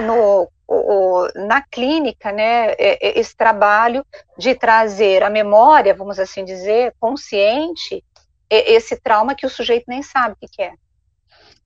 no, 0.05 0.51
o, 0.67 1.29
na 1.47 1.63
clínica, 1.63 2.33
né, 2.33 2.75
esse 2.79 3.37
trabalho 3.37 4.05
de 4.37 4.55
trazer 4.57 5.23
a 5.23 5.31
memória, 5.31 5.95
vamos 5.95 6.19
assim 6.19 6.45
dizer, 6.45 6.95
consciente, 6.99 8.05
esse 8.51 9.01
trauma 9.01 9.35
que 9.35 9.47
o 9.47 9.51
sujeito 9.51 9.85
nem 9.87 10.03
sabe 10.03 10.35
o 10.41 10.49
que 10.49 10.63
é? 10.63 10.73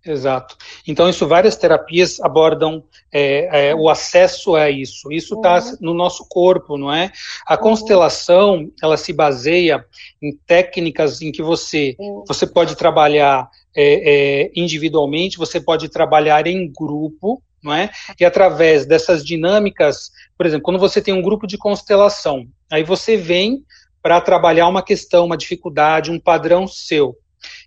Exato. 0.05 0.57
Então, 0.87 1.09
isso 1.09 1.29
várias 1.29 1.57
terapias 1.57 2.21
abordam 2.21 2.83
é, 3.13 3.69
é, 3.69 3.75
o 3.75 3.89
acesso 3.89 4.57
a 4.57 4.69
isso. 4.69 5.13
Isso 5.13 5.37
está 5.37 5.59
uhum. 5.59 5.77
no 5.81 5.95
nosso 5.95 6.27
corpo, 6.29 6.77
não 6.77 6.93
é? 6.93 7.13
A 7.47 7.55
uhum. 7.55 7.61
constelação, 7.61 8.71
ela 8.83 8.97
se 8.97 9.13
baseia 9.13 9.85
em 10.21 10.37
técnicas 10.45 11.23
em 11.23 11.31
que 11.31 11.43
você, 11.43 11.95
uhum. 12.01 12.25
você 12.27 12.47
pode 12.47 12.75
trabalhar 12.77 13.49
é, 13.77 14.43
é, 14.45 14.53
individualmente, 14.57 15.39
você 15.39 15.61
pode 15.61 15.89
trabalhar 15.89 16.49
em 16.49 16.71
grupo, 16.73 17.41
não 17.63 17.73
é? 17.73 17.89
E 18.19 18.25
através 18.25 18.85
dessas 18.85 19.25
dinâmicas, 19.25 20.11
por 20.37 20.47
exemplo, 20.47 20.65
quando 20.65 20.81
você 20.81 21.01
tem 21.01 21.15
um 21.15 21.23
grupo 21.23 21.47
de 21.47 21.57
constelação, 21.57 22.49
aí 22.69 22.83
você 22.83 23.17
vem 23.17 23.65
para 24.03 24.21
trabalhar 24.21 24.67
uma 24.67 24.83
questão, 24.83 25.27
uma 25.27 25.37
dificuldade, 25.37 26.11
um 26.11 26.19
padrão 26.19 26.67
seu. 26.67 27.17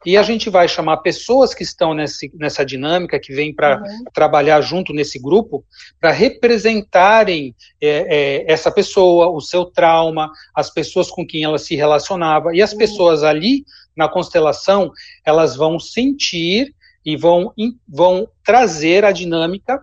E 0.05 0.15
a 0.15 0.23
gente 0.23 0.49
vai 0.49 0.67
chamar 0.67 0.97
pessoas 0.97 1.53
que 1.53 1.63
estão 1.63 1.93
nesse, 1.93 2.31
nessa 2.35 2.65
dinâmica, 2.65 3.19
que 3.19 3.33
vêm 3.33 3.53
para 3.53 3.81
uhum. 3.81 4.03
trabalhar 4.13 4.61
junto 4.61 4.93
nesse 4.93 5.19
grupo, 5.19 5.65
para 5.99 6.11
representarem 6.11 7.55
é, 7.81 7.89
é, 7.89 8.51
essa 8.51 8.71
pessoa, 8.71 9.29
o 9.29 9.41
seu 9.41 9.65
trauma, 9.65 10.31
as 10.53 10.69
pessoas 10.69 11.09
com 11.09 11.25
quem 11.25 11.43
ela 11.43 11.57
se 11.57 11.75
relacionava. 11.75 12.55
E 12.55 12.61
as 12.61 12.73
uhum. 12.73 12.77
pessoas 12.77 13.23
ali, 13.23 13.65
na 13.95 14.07
constelação, 14.07 14.91
elas 15.25 15.55
vão 15.55 15.79
sentir 15.79 16.73
e 17.03 17.15
vão, 17.15 17.53
vão 17.87 18.27
trazer 18.43 19.05
a 19.05 19.11
dinâmica 19.11 19.81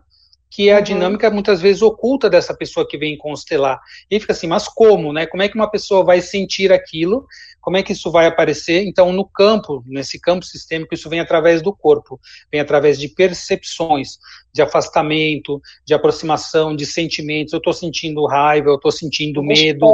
que 0.52 0.68
é 0.68 0.74
a 0.74 0.78
uhum. 0.78 0.82
dinâmica 0.82 1.30
muitas 1.30 1.62
vezes 1.62 1.80
oculta 1.80 2.28
dessa 2.28 2.54
pessoa 2.54 2.86
que 2.86 2.98
vem 2.98 3.16
constelar. 3.16 3.80
E 4.10 4.20
fica 4.20 4.34
assim, 4.34 4.46
mas 4.46 4.68
como, 4.68 5.10
né? 5.10 5.24
Como 5.24 5.42
é 5.42 5.48
que 5.48 5.54
uma 5.54 5.70
pessoa 5.70 6.04
vai 6.04 6.20
sentir 6.20 6.70
aquilo? 6.70 7.26
Como 7.62 7.76
é 7.76 7.82
que 7.82 7.92
isso 7.92 8.10
vai 8.10 8.26
aparecer? 8.26 8.84
Então, 8.84 9.12
no 9.12 9.24
campo, 9.24 9.84
nesse 9.86 10.20
campo 10.20 10.44
sistêmico, 10.44 10.92
isso 10.92 11.08
vem 11.08 11.20
através 11.20 11.62
do 11.62 11.72
corpo, 11.72 12.20
vem 12.50 12.60
através 12.60 12.98
de 12.98 13.08
percepções, 13.08 14.18
de 14.52 14.60
afastamento, 14.60 15.62
de 15.86 15.94
aproximação, 15.94 16.74
de 16.74 16.84
sentimentos. 16.84 17.52
Eu 17.52 17.58
estou 17.58 17.72
sentindo 17.72 18.26
raiva, 18.26 18.68
eu 18.68 18.74
estou 18.74 18.90
sentindo 18.90 19.44
medo, 19.44 19.86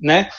né? 0.00 0.30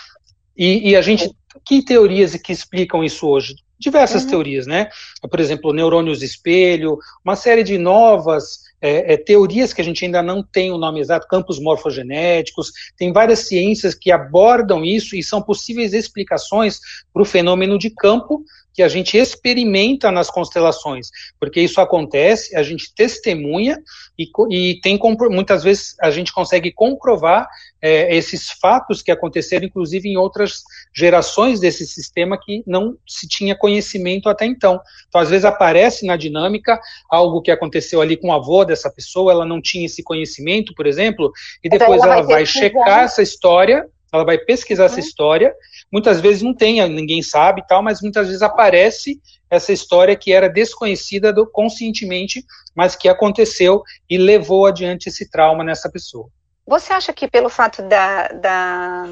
E, 0.58 0.92
e, 0.92 0.96
a 0.96 1.02
gente, 1.02 1.30
que 1.66 1.84
teorias 1.84 2.36
que 2.36 2.54
explicam 2.54 3.04
isso 3.04 3.28
hoje? 3.28 3.56
Diversas 3.78 4.24
uhum. 4.24 4.30
teorias, 4.30 4.66
né? 4.66 4.88
Por 5.30 5.42
exemplo, 5.42 5.74
neurônios 5.74 6.24
espelho, 6.24 6.98
uma 7.26 7.36
série 7.36 7.64
de 7.64 7.78
novas 7.78 8.71
é, 8.82 9.14
é, 9.14 9.18
teorias 9.18 9.72
que 9.72 9.82
a 9.82 9.84
gente 9.84 10.04
ainda 10.04 10.24
não 10.24 10.42
tem 10.42 10.72
o 10.72 10.78
nome 10.78 11.00
exato, 11.00 11.28
campos 11.28 11.60
morfogenéticos, 11.60 12.72
tem 12.98 13.14
várias 13.14 13.48
ciências 13.48 13.94
que 13.94 14.12
abordam 14.12 14.84
isso 14.84 15.16
e 15.16 15.24
são 15.24 15.42
possíveis 15.42 15.94
explicações 15.94 16.80
para 17.14 17.22
o 17.22 17.26
fenômeno 17.26 17.78
de 17.78 17.90
campo 17.92 18.44
que 18.74 18.82
a 18.82 18.88
gente 18.88 19.18
experimenta 19.18 20.12
nas 20.12 20.30
constelações, 20.30 21.10
porque 21.40 21.62
isso 21.62 21.82
acontece, 21.82 22.56
a 22.56 22.64
gente 22.64 22.94
testemunha 22.94 23.78
e, 24.18 24.30
e 24.50 24.80
tem 24.82 25.00
muitas 25.30 25.64
vezes 25.64 25.96
a 26.00 26.10
gente 26.12 26.32
consegue 26.34 26.72
comprovar 26.72 27.48
é, 27.82 28.16
esses 28.16 28.52
fatos 28.52 29.02
que 29.02 29.12
aconteceram, 29.12 29.66
inclusive 29.66 30.08
em 30.08 30.18
outras 30.18 30.64
gerações 30.94 31.60
desse 31.60 31.86
sistema 31.86 32.38
que 32.40 32.64
não 32.66 32.96
se 33.08 33.28
tinha 33.28 33.56
conhecimento 33.56 34.30
até 34.30 34.46
então. 34.46 34.80
Então, 35.08 35.20
às 35.20 35.30
vezes 35.30 35.46
aparece 35.46 36.06
na 36.06 36.16
dinâmica 36.16 36.80
algo 37.10 37.42
que 37.42 37.52
aconteceu 37.52 38.02
ali 38.02 38.16
com 38.16 38.28
o 38.28 38.34
avô 38.34 38.64
dessa 38.64 38.90
pessoa, 38.90 39.32
ela 39.32 39.46
não 39.46 39.62
tinha 39.62 39.86
esse 39.86 40.04
conhecimento, 40.04 40.74
por 40.76 40.86
exemplo, 40.86 41.32
e 41.64 41.68
então, 41.68 41.80
depois 41.80 42.02
ela, 42.04 42.16
ela 42.16 42.24
vai, 42.24 42.34
vai 42.36 42.46
checar 42.46 43.04
essa 43.04 43.22
história 43.22 43.86
ela 44.12 44.26
vai 44.26 44.38
pesquisar 44.38 44.84
uhum. 44.84 44.90
essa 44.90 45.00
história. 45.00 45.56
Muitas 45.92 46.20
vezes 46.20 46.42
não 46.42 46.54
tem, 46.54 46.88
ninguém 46.90 47.22
sabe 47.22 47.62
e 47.62 47.68
tal, 47.68 47.82
mas 47.82 48.02
muitas 48.02 48.28
vezes 48.28 48.42
aparece 48.42 49.20
essa 49.50 49.72
história 49.72 50.16
que 50.16 50.32
era 50.32 50.50
desconhecida 50.50 51.32
do, 51.34 51.46
conscientemente, 51.46 52.44
mas 52.76 52.96
que 52.96 53.10
aconteceu 53.10 53.84
e 54.10 54.18
levou 54.18 54.66
adiante 54.66 55.08
esse 55.08 55.30
trauma 55.30 55.64
nessa 55.64 55.90
pessoa. 55.90 56.28
Você 56.66 56.94
acha 56.94 57.12
que 57.12 57.28
pelo 57.28 57.50
fato 57.50 57.82
da, 57.82 58.28
da, 58.30 59.06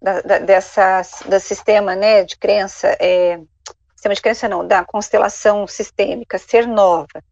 da, 0.00 0.20
da 0.20 0.38
dessa, 0.38 1.02
do 1.28 1.38
sistema 1.38 1.94
né, 1.94 2.24
de 2.24 2.36
crença, 2.36 2.96
é, 3.00 3.38
sistema 3.94 4.14
de 4.14 4.22
crença 4.22 4.48
não, 4.48 4.66
da 4.66 4.84
constelação 4.84 5.66
sistêmica 5.66 6.38
ser 6.38 6.66
nova, 6.66 7.22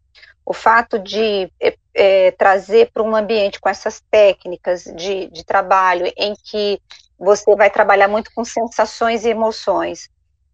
o 0.45 0.53
fato 0.53 0.99
de 0.99 1.51
é, 1.61 1.75
é, 1.93 2.31
trazer 2.31 2.91
para 2.93 3.03
um 3.03 3.15
ambiente 3.15 3.59
com 3.59 3.69
essas 3.69 4.01
técnicas 4.11 4.83
de, 4.83 5.27
de 5.27 5.43
trabalho 5.43 6.11
em 6.17 6.33
que 6.43 6.79
você 7.17 7.55
vai 7.55 7.69
trabalhar 7.69 8.07
muito 8.07 8.31
com 8.33 8.43
sensações 8.43 9.25
e 9.25 9.29
emoções. 9.29 10.09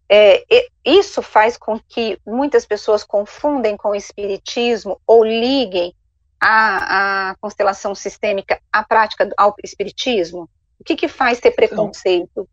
É, 0.08 0.44
isso 0.84 1.22
faz 1.22 1.56
com 1.56 1.78
que 1.78 2.18
muitas 2.26 2.66
pessoas 2.66 3.04
confundem 3.04 3.76
com 3.76 3.90
o 3.90 3.94
espiritismo 3.94 5.00
ou 5.06 5.24
liguem 5.24 5.94
a, 6.40 7.30
a 7.30 7.34
constelação 7.36 7.94
sistêmica 7.94 8.60
à 8.72 8.82
prática 8.82 9.30
ao 9.36 9.54
espiritismo. 9.62 10.48
O 10.78 10.84
que, 10.84 10.96
que 10.96 11.06
faz 11.06 11.38
ter 11.38 11.52
preconceito? 11.52 12.48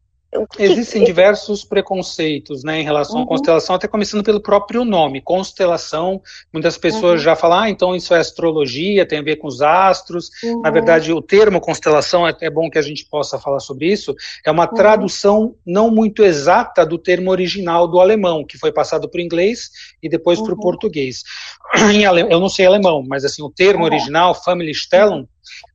Existem 0.60 1.06
diversos 1.06 1.64
preconceitos 1.64 2.64
né, 2.64 2.82
em 2.82 2.84
relação 2.84 3.18
uhum. 3.18 3.24
à 3.24 3.28
constelação, 3.28 3.76
até 3.76 3.88
começando 3.88 4.24
pelo 4.24 4.42
próprio 4.42 4.84
nome. 4.84 5.22
Constelação, 5.22 6.22
muitas 6.52 6.78
pessoas 6.78 7.14
uhum. 7.14 7.26
já 7.26 7.36
falam, 7.36 7.60
ah, 7.60 7.70
então 7.70 7.96
isso 7.96 8.14
é 8.14 8.20
astrologia, 8.20 9.06
tem 9.06 9.20
a 9.20 9.24
ver 9.24 9.38
com 9.38 9.48
os 9.48 9.62
astros. 9.62 10.30
Uhum. 10.44 10.62
Na 10.62 10.70
verdade, 10.70 11.14
o 11.14 11.22
termo 11.22 11.62
constelação, 11.62 12.28
é, 12.28 12.36
é 12.42 12.50
bom 12.50 12.70
que 12.70 12.78
a 12.78 12.82
gente 12.82 13.06
possa 13.06 13.40
falar 13.40 13.62
sobre 13.62 13.88
isso, 13.92 14.14
é 14.46 14.52
uma 14.52 14.70
uhum. 14.70 14.76
tradução 14.76 15.56
não 15.66 15.90
muito 15.90 16.24
exata 16.24 16.86
do 16.86 16.98
termo 16.98 17.32
original 17.32 17.88
do 17.88 18.00
alemão, 18.00 18.46
que 18.46 18.58
foi 18.58 18.72
passado 18.72 19.10
para 19.10 19.20
o 19.20 19.24
inglês 19.24 19.70
e 20.04 20.10
depois 20.10 20.42
para 20.42 20.52
o 20.52 20.56
uhum. 20.56 20.62
português. 20.62 21.24
eu 22.30 22.40
não 22.40 22.50
sei 22.50 22.66
alemão, 22.66 23.04
mas 23.08 23.24
assim, 23.24 23.42
o 23.42 23.50
termo 23.50 23.86
original, 23.86 24.36
Family 24.36 24.74
Stellung, 24.74 25.26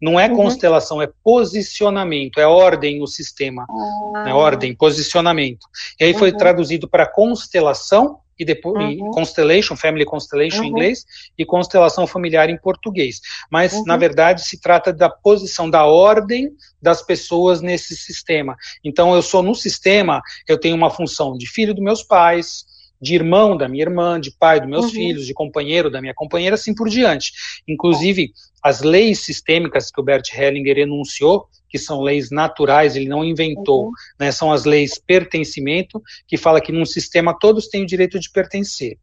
Não 0.01 0.19
é 0.19 0.29
uhum. 0.29 0.37
constelação, 0.37 1.01
é 1.01 1.09
posicionamento, 1.23 2.39
é 2.39 2.47
ordem 2.47 2.99
no 2.99 3.07
sistema. 3.07 3.67
Ah. 4.15 4.25
É 4.29 4.35
ordem, 4.35 4.75
posicionamento. 4.75 5.67
E 6.01 6.05
aí 6.05 6.15
foi 6.15 6.31
uhum. 6.31 6.37
traduzido 6.37 6.89
para 6.89 7.07
constelação 7.07 8.19
e 8.39 8.45
depois 8.45 8.99
uhum. 8.99 9.11
constellation, 9.11 9.77
family 9.77 10.05
constellation 10.05 10.59
uhum. 10.59 10.65
em 10.65 10.69
inglês, 10.69 11.05
e 11.39 11.45
constelação 11.45 12.07
familiar 12.07 12.51
em 12.51 12.59
português. 12.59 13.21
Mas, 13.51 13.73
uhum. 13.73 13.85
na 13.85 13.97
verdade, 13.97 14.43
se 14.43 14.61
trata 14.61 14.93
da 14.93 15.09
posição, 15.09 15.71
da 15.71 15.85
ordem 15.85 16.51
das 16.81 17.03
pessoas 17.03 17.61
nesse 17.61 17.97
sistema. 17.97 18.57
Então, 18.85 19.15
eu 19.15 19.23
sou 19.23 19.43
no 19.43 19.55
sistema, 19.55 20.21
eu 20.49 20.59
tenho 20.59 20.77
uma 20.77 20.91
função 20.91 21.37
de 21.37 21.47
filho 21.47 21.75
dos 21.75 21.85
meus 21.85 22.03
pais, 22.03 22.65
de 23.03 23.17
irmão 23.17 23.57
da 23.57 23.69
minha 23.69 23.83
irmã, 23.83 24.21
de 24.21 24.31
pai 24.31 24.61
dos 24.61 24.71
meus 24.71 24.85
uhum. 24.87 24.91
filhos, 24.93 25.27
de 25.27 25.35
companheiro 25.35 25.91
da 25.91 26.01
minha 26.01 26.15
companheira, 26.15 26.55
assim 26.55 26.73
por 26.73 26.89
diante. 26.89 27.33
Inclusive, 27.67 28.33
as 28.63 28.81
leis 28.81 29.19
sistêmicas 29.19 29.91
que 29.91 30.01
o 30.01 30.05
Bert 30.05 30.33
Hellinger 30.33 30.79
enunciou, 30.79 31.49
que 31.69 31.79
são 31.79 32.01
leis 32.01 32.31
naturais, 32.31 32.95
ele 32.95 33.09
não 33.09 33.25
inventou, 33.25 33.87
uhum. 33.87 33.93
né, 34.21 34.31
são 34.31 34.53
as 34.53 34.65
leis 34.65 35.01
pertencimento, 35.05 36.01
que 36.29 36.37
fala 36.37 36.61
que 36.61 36.71
num 36.71 36.85
sistema 36.85 37.37
todos 37.37 37.67
têm 37.67 37.83
o 37.83 37.87
direito 37.87 38.21
de 38.21 38.31
pertencer. 38.31 38.97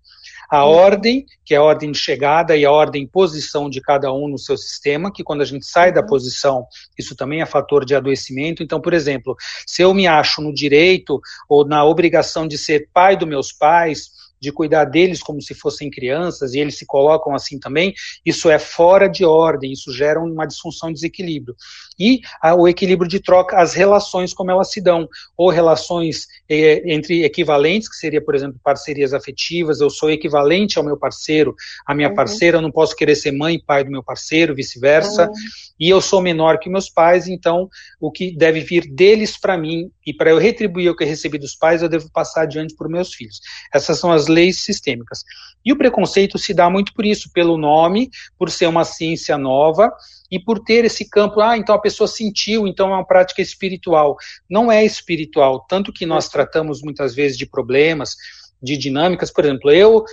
A 0.49 0.65
uhum. 0.65 0.71
ordem, 0.71 1.25
que 1.45 1.53
é 1.53 1.57
a 1.57 1.63
ordem 1.63 1.91
de 1.91 1.97
chegada 1.97 2.57
e 2.57 2.65
a 2.65 2.71
ordem 2.71 3.05
posição 3.05 3.69
de 3.69 3.79
cada 3.81 4.11
um 4.11 4.27
no 4.27 4.37
seu 4.37 4.57
sistema, 4.57 5.11
que 5.11 5.23
quando 5.23 5.41
a 5.41 5.45
gente 5.45 5.65
sai 5.65 5.89
uhum. 5.89 5.95
da 5.95 6.03
posição, 6.03 6.65
isso 6.97 7.15
também 7.15 7.41
é 7.41 7.45
fator 7.45 7.85
de 7.85 7.95
adoecimento. 7.95 8.63
Então, 8.63 8.81
por 8.81 8.93
exemplo, 8.93 9.35
se 9.67 9.81
eu 9.81 9.93
me 9.93 10.07
acho 10.07 10.41
no 10.41 10.53
direito 10.53 11.21
ou 11.47 11.65
na 11.65 11.83
obrigação 11.85 12.47
de 12.47 12.57
ser 12.57 12.89
pai 12.93 13.15
dos 13.15 13.27
meus 13.27 13.51
pais, 13.51 14.19
de 14.39 14.51
cuidar 14.51 14.85
deles 14.85 15.21
como 15.21 15.41
se 15.41 15.53
fossem 15.53 15.89
crianças, 15.89 16.53
e 16.53 16.59
eles 16.59 16.77
se 16.77 16.85
colocam 16.85 17.35
assim 17.35 17.59
também, 17.59 17.93
isso 18.25 18.49
é 18.49 18.57
fora 18.57 19.07
de 19.07 19.25
ordem, 19.25 19.73
isso 19.73 19.91
gera 19.91 20.19
uma 20.19 20.45
disfunção, 20.45 20.93
desequilíbrio. 20.93 21.55
E 21.99 22.21
a, 22.41 22.55
o 22.55 22.67
equilíbrio 22.67 23.09
de 23.09 23.19
troca, 23.19 23.57
as 23.57 23.73
relações 23.73 24.33
como 24.33 24.51
elas 24.51 24.71
se 24.71 24.81
dão, 24.81 25.07
ou 25.35 25.49
relações 25.49 26.27
eh, 26.47 26.81
entre 26.85 27.23
equivalentes, 27.23 27.89
que 27.89 27.95
seria, 27.95 28.23
por 28.23 28.35
exemplo, 28.35 28.59
parcerias 28.63 29.13
afetivas, 29.13 29.81
eu 29.81 29.89
sou 29.89 30.09
equivalente 30.09 30.77
ao 30.77 30.83
meu 30.83 30.97
parceiro, 30.97 31.55
a 31.85 31.93
minha 31.93 32.09
uhum. 32.09 32.15
parceira, 32.15 32.57
eu 32.57 32.61
não 32.61 32.71
posso 32.71 32.95
querer 32.95 33.15
ser 33.15 33.31
mãe 33.31 33.55
e 33.55 33.63
pai 33.63 33.83
do 33.83 33.91
meu 33.91 34.03
parceiro, 34.03 34.55
vice-versa, 34.55 35.27
uhum. 35.27 35.33
e 35.79 35.89
eu 35.89 35.99
sou 35.99 36.21
menor 36.21 36.59
que 36.59 36.69
meus 36.69 36.89
pais, 36.89 37.27
então 37.27 37.69
o 37.99 38.11
que 38.11 38.35
deve 38.35 38.61
vir 38.61 38.87
deles 38.87 39.37
para 39.37 39.57
mim, 39.57 39.91
e 40.05 40.13
para 40.13 40.29
eu 40.29 40.37
retribuir 40.37 40.89
o 40.89 40.95
que 40.95 41.03
eu 41.03 41.07
recebi 41.07 41.37
dos 41.37 41.55
pais, 41.55 41.81
eu 41.81 41.89
devo 41.89 42.09
passar 42.11 42.43
adiante 42.43 42.75
para 42.75 42.87
meus 42.87 43.13
filhos. 43.13 43.39
Essas 43.73 43.99
são 43.99 44.11
as 44.11 44.27
leis 44.27 44.63
sistêmicas. 44.63 45.23
E 45.65 45.71
o 45.71 45.77
preconceito 45.77 46.37
se 46.37 46.53
dá 46.53 46.69
muito 46.69 46.93
por 46.93 47.05
isso, 47.05 47.31
pelo 47.33 47.57
nome, 47.57 48.09
por 48.37 48.49
ser 48.49 48.67
uma 48.67 48.85
ciência 48.85 49.37
nova 49.37 49.91
e 50.31 50.39
por 50.39 50.59
ter 50.59 50.85
esse 50.85 51.09
campo, 51.09 51.41
ah, 51.41 51.57
então 51.57 51.73
a 51.73 51.81
pessoa 51.81 52.07
sentiu, 52.07 52.67
então 52.67 52.89
é 52.89 52.95
uma 52.95 53.05
prática 53.05 53.41
espiritual. 53.41 54.15
Não 54.49 54.71
é 54.71 54.85
espiritual, 54.85 55.65
tanto 55.67 55.91
que 55.91 56.05
nós 56.05 56.29
tratamos 56.29 56.81
muitas 56.81 57.15
vezes 57.15 57.37
de 57.37 57.45
problemas, 57.45 58.15
de 58.61 58.77
dinâmicas, 58.77 59.31
por 59.31 59.45
exemplo, 59.45 59.71
eu 59.71 60.03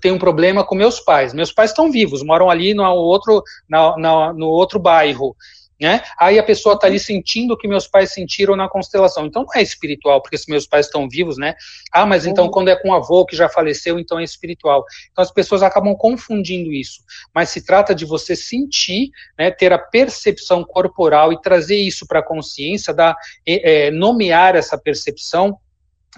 tenho 0.00 0.14
um 0.14 0.18
problema 0.18 0.64
com 0.64 0.74
meus 0.74 1.00
pais. 1.00 1.34
Meus 1.34 1.52
pais 1.52 1.70
estão 1.70 1.90
vivos, 1.90 2.22
moram 2.22 2.48
ali 2.48 2.72
no 2.72 2.84
outro, 2.84 3.42
no 3.68 4.46
outro 4.46 4.78
bairro. 4.78 5.36
Né? 5.78 6.02
Aí 6.18 6.38
a 6.38 6.42
pessoa 6.42 6.74
está 6.74 6.86
ali 6.86 6.98
sentindo 6.98 7.52
o 7.52 7.56
que 7.56 7.68
meus 7.68 7.86
pais 7.86 8.12
sentiram 8.12 8.56
na 8.56 8.66
constelação. 8.66 9.26
Então 9.26 9.42
não 9.42 9.60
é 9.60 9.62
espiritual, 9.62 10.22
porque 10.22 10.38
se 10.38 10.50
meus 10.50 10.66
pais 10.66 10.86
estão 10.86 11.06
vivos, 11.06 11.36
né? 11.36 11.54
Ah, 11.92 12.06
mas 12.06 12.24
então 12.24 12.46
uhum. 12.46 12.50
quando 12.50 12.68
é 12.68 12.76
com 12.76 12.88
um 12.88 12.94
avô 12.94 13.26
que 13.26 13.36
já 13.36 13.46
faleceu, 13.46 13.98
então 13.98 14.18
é 14.18 14.24
espiritual. 14.24 14.84
Então 15.12 15.22
as 15.22 15.30
pessoas 15.30 15.62
acabam 15.62 15.94
confundindo 15.94 16.72
isso. 16.72 17.02
Mas 17.34 17.50
se 17.50 17.64
trata 17.64 17.94
de 17.94 18.06
você 18.06 18.34
sentir, 18.34 19.10
né, 19.38 19.50
ter 19.50 19.70
a 19.70 19.78
percepção 19.78 20.64
corporal 20.64 21.30
e 21.30 21.40
trazer 21.42 21.76
isso 21.76 22.06
para 22.06 22.20
a 22.20 22.26
consciência, 22.26 22.94
dar, 22.94 23.14
é, 23.46 23.90
nomear 23.90 24.56
essa 24.56 24.78
percepção 24.78 25.58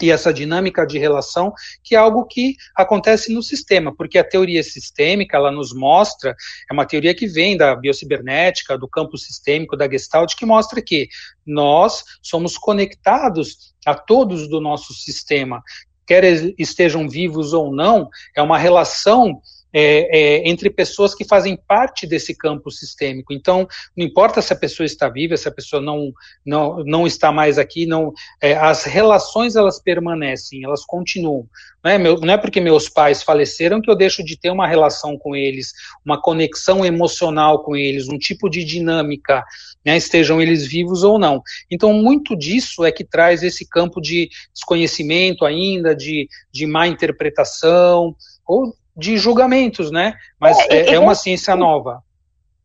e 0.01 0.11
essa 0.11 0.33
dinâmica 0.33 0.87
de 0.87 0.99
relação, 0.99 1.53
que 1.83 1.95
é 1.95 1.99
algo 1.99 2.25
que 2.27 2.57
acontece 2.77 3.33
no 3.33 3.43
sistema, 3.43 3.95
porque 3.95 4.19
a 4.19 4.25
teoria 4.25 4.63
sistêmica, 4.63 5.37
ela 5.37 5.51
nos 5.51 5.75
mostra, 5.75 6.35
é 6.71 6.73
uma 6.73 6.87
teoria 6.87 7.15
que 7.15 7.27
vem 7.27 7.57
da 7.57 7.75
biocibernética, 7.75 8.79
do 8.79 8.89
campo 8.89 9.17
sistêmico, 9.17 9.77
da 9.77 9.89
Gestalt, 9.89 10.35
que 10.37 10.47
mostra 10.47 10.83
que 10.83 11.09
nós 11.47 12.05
somos 12.23 12.57
conectados 12.57 13.75
a 13.87 13.95
todos 13.95 14.49
do 14.49 14.61
nosso 14.61 14.93
sistema, 14.93 15.63
quer 16.07 16.25
estejam 16.59 17.09
vivos 17.09 17.53
ou 17.53 17.75
não, 17.75 18.09
é 18.37 18.43
uma 18.43 18.59
relação 18.59 19.41
é, 19.81 20.09
é, 20.11 20.49
entre 20.49 20.69
pessoas 20.69 21.15
que 21.15 21.25
fazem 21.25 21.57
parte 21.57 22.05
desse 22.05 22.35
campo 22.35 22.69
sistêmico. 22.69 23.33
Então, 23.33 23.69
não 23.97 24.05
importa 24.05 24.43
se 24.43 24.53
a 24.53 24.57
pessoa 24.57 24.85
está 24.85 25.09
viva, 25.09 25.37
se 25.37 25.47
a 25.47 25.53
pessoa 25.53 25.81
não, 25.81 26.13
não, 26.45 26.83
não 26.83 27.07
está 27.07 27.31
mais 27.31 27.59
aqui, 27.59 27.87
não, 27.87 28.13
é, 28.43 28.55
as 28.57 28.83
relações 28.83 29.55
elas 29.55 29.81
permanecem, 29.81 30.65
elas 30.65 30.85
continuam. 30.85 31.47
Não 31.85 31.93
é, 31.93 31.97
meu, 31.97 32.19
não 32.19 32.35
é 32.35 32.37
porque 32.37 32.61
meus 32.61 32.89
pais 32.89 33.23
faleceram 33.23 33.81
que 33.81 33.89
eu 33.89 33.95
deixo 33.95 34.25
de 34.25 34.37
ter 34.37 34.51
uma 34.51 34.67
relação 34.67 35.17
com 35.17 35.37
eles, 35.37 35.73
uma 36.05 36.21
conexão 36.21 36.85
emocional 36.85 37.63
com 37.63 37.77
eles, 37.77 38.09
um 38.09 38.19
tipo 38.19 38.51
de 38.51 38.65
dinâmica, 38.65 39.45
né, 39.87 39.97
estejam 39.97 40.43
eles 40.43 40.67
vivos 40.67 41.05
ou 41.05 41.21
não. 41.21 41.41
Então, 41.71 41.93
muito 41.93 42.37
disso 42.37 42.85
é 42.85 42.91
que 42.91 43.05
traz 43.05 43.45
esse 43.45 43.65
campo 43.65 44.01
de 44.01 44.29
desconhecimento 44.53 45.45
ainda, 45.45 45.95
de, 45.95 46.29
de 46.51 46.67
má 46.67 46.89
interpretação, 46.89 48.17
ou 48.45 48.75
de 48.99 49.17
julgamentos, 49.17 49.93
né? 49.93 50.15
Mas 50.41 50.59
é, 50.59 50.91
é, 50.91 50.95
é 50.95 50.99
uma 50.99 51.15
ciência 51.15 51.55
nova. 51.55 52.03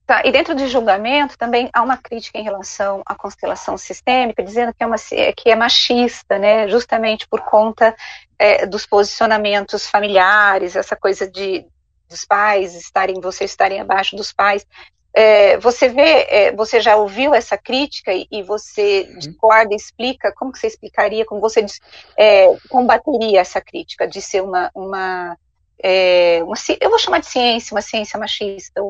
Tá, 0.06 0.22
e 0.26 0.32
dentro 0.32 0.54
de 0.54 0.68
julgamento 0.68 1.38
também 1.38 1.70
há 1.72 1.82
uma 1.82 1.96
crítica 1.96 2.38
em 2.38 2.44
relação 2.44 3.02
à 3.06 3.16
constelação 3.16 3.78
sistêmica, 3.78 4.44
dizendo 4.44 4.74
que 4.74 4.84
é, 4.84 4.86
uma, 4.86 4.98
que 4.98 5.50
é 5.50 5.56
machista, 5.56 6.38
né? 6.38 6.68
Justamente 6.68 7.28
por 7.28 7.42
conta 7.42 7.96
é, 8.38 8.66
dos 8.66 8.86
posicionamentos 8.86 9.88
familiares, 9.88 10.76
essa 10.76 10.96
coisa 10.96 11.30
de 11.30 11.66
dos 12.10 12.26
pais 12.26 12.76
estarem, 12.76 13.20
vocês 13.22 13.52
estarem 13.52 13.80
abaixo 13.80 14.16
dos 14.16 14.34
pais. 14.34 14.66
É, 15.16 15.58
você 15.60 15.90
vê, 15.90 16.26
é, 16.28 16.56
você 16.56 16.82
já 16.82 16.96
ouviu 16.96 17.34
essa 17.36 17.58
crítica 17.58 18.12
e, 18.12 18.28
e 18.32 18.42
você 18.42 19.08
uhum. 19.08 19.20
discorda, 19.20 19.76
explica, 19.76 20.34
como 20.34 20.52
que 20.52 20.60
você 20.60 20.68
explicaria, 20.68 21.26
como 21.26 21.40
você 21.40 21.66
é, 22.18 22.48
combateria 22.68 23.40
essa 23.40 23.62
crítica 23.62 24.08
de 24.08 24.22
ser 24.22 24.42
uma, 24.42 24.72
uma 24.74 25.38
é, 25.82 26.44
uma, 26.44 26.56
eu 26.80 26.90
vou 26.90 27.00
chamar 27.00 27.20
de 27.20 27.28
ciência, 27.28 27.76
uma 27.76 27.82
ciência 27.82 28.20
machista. 28.20 28.82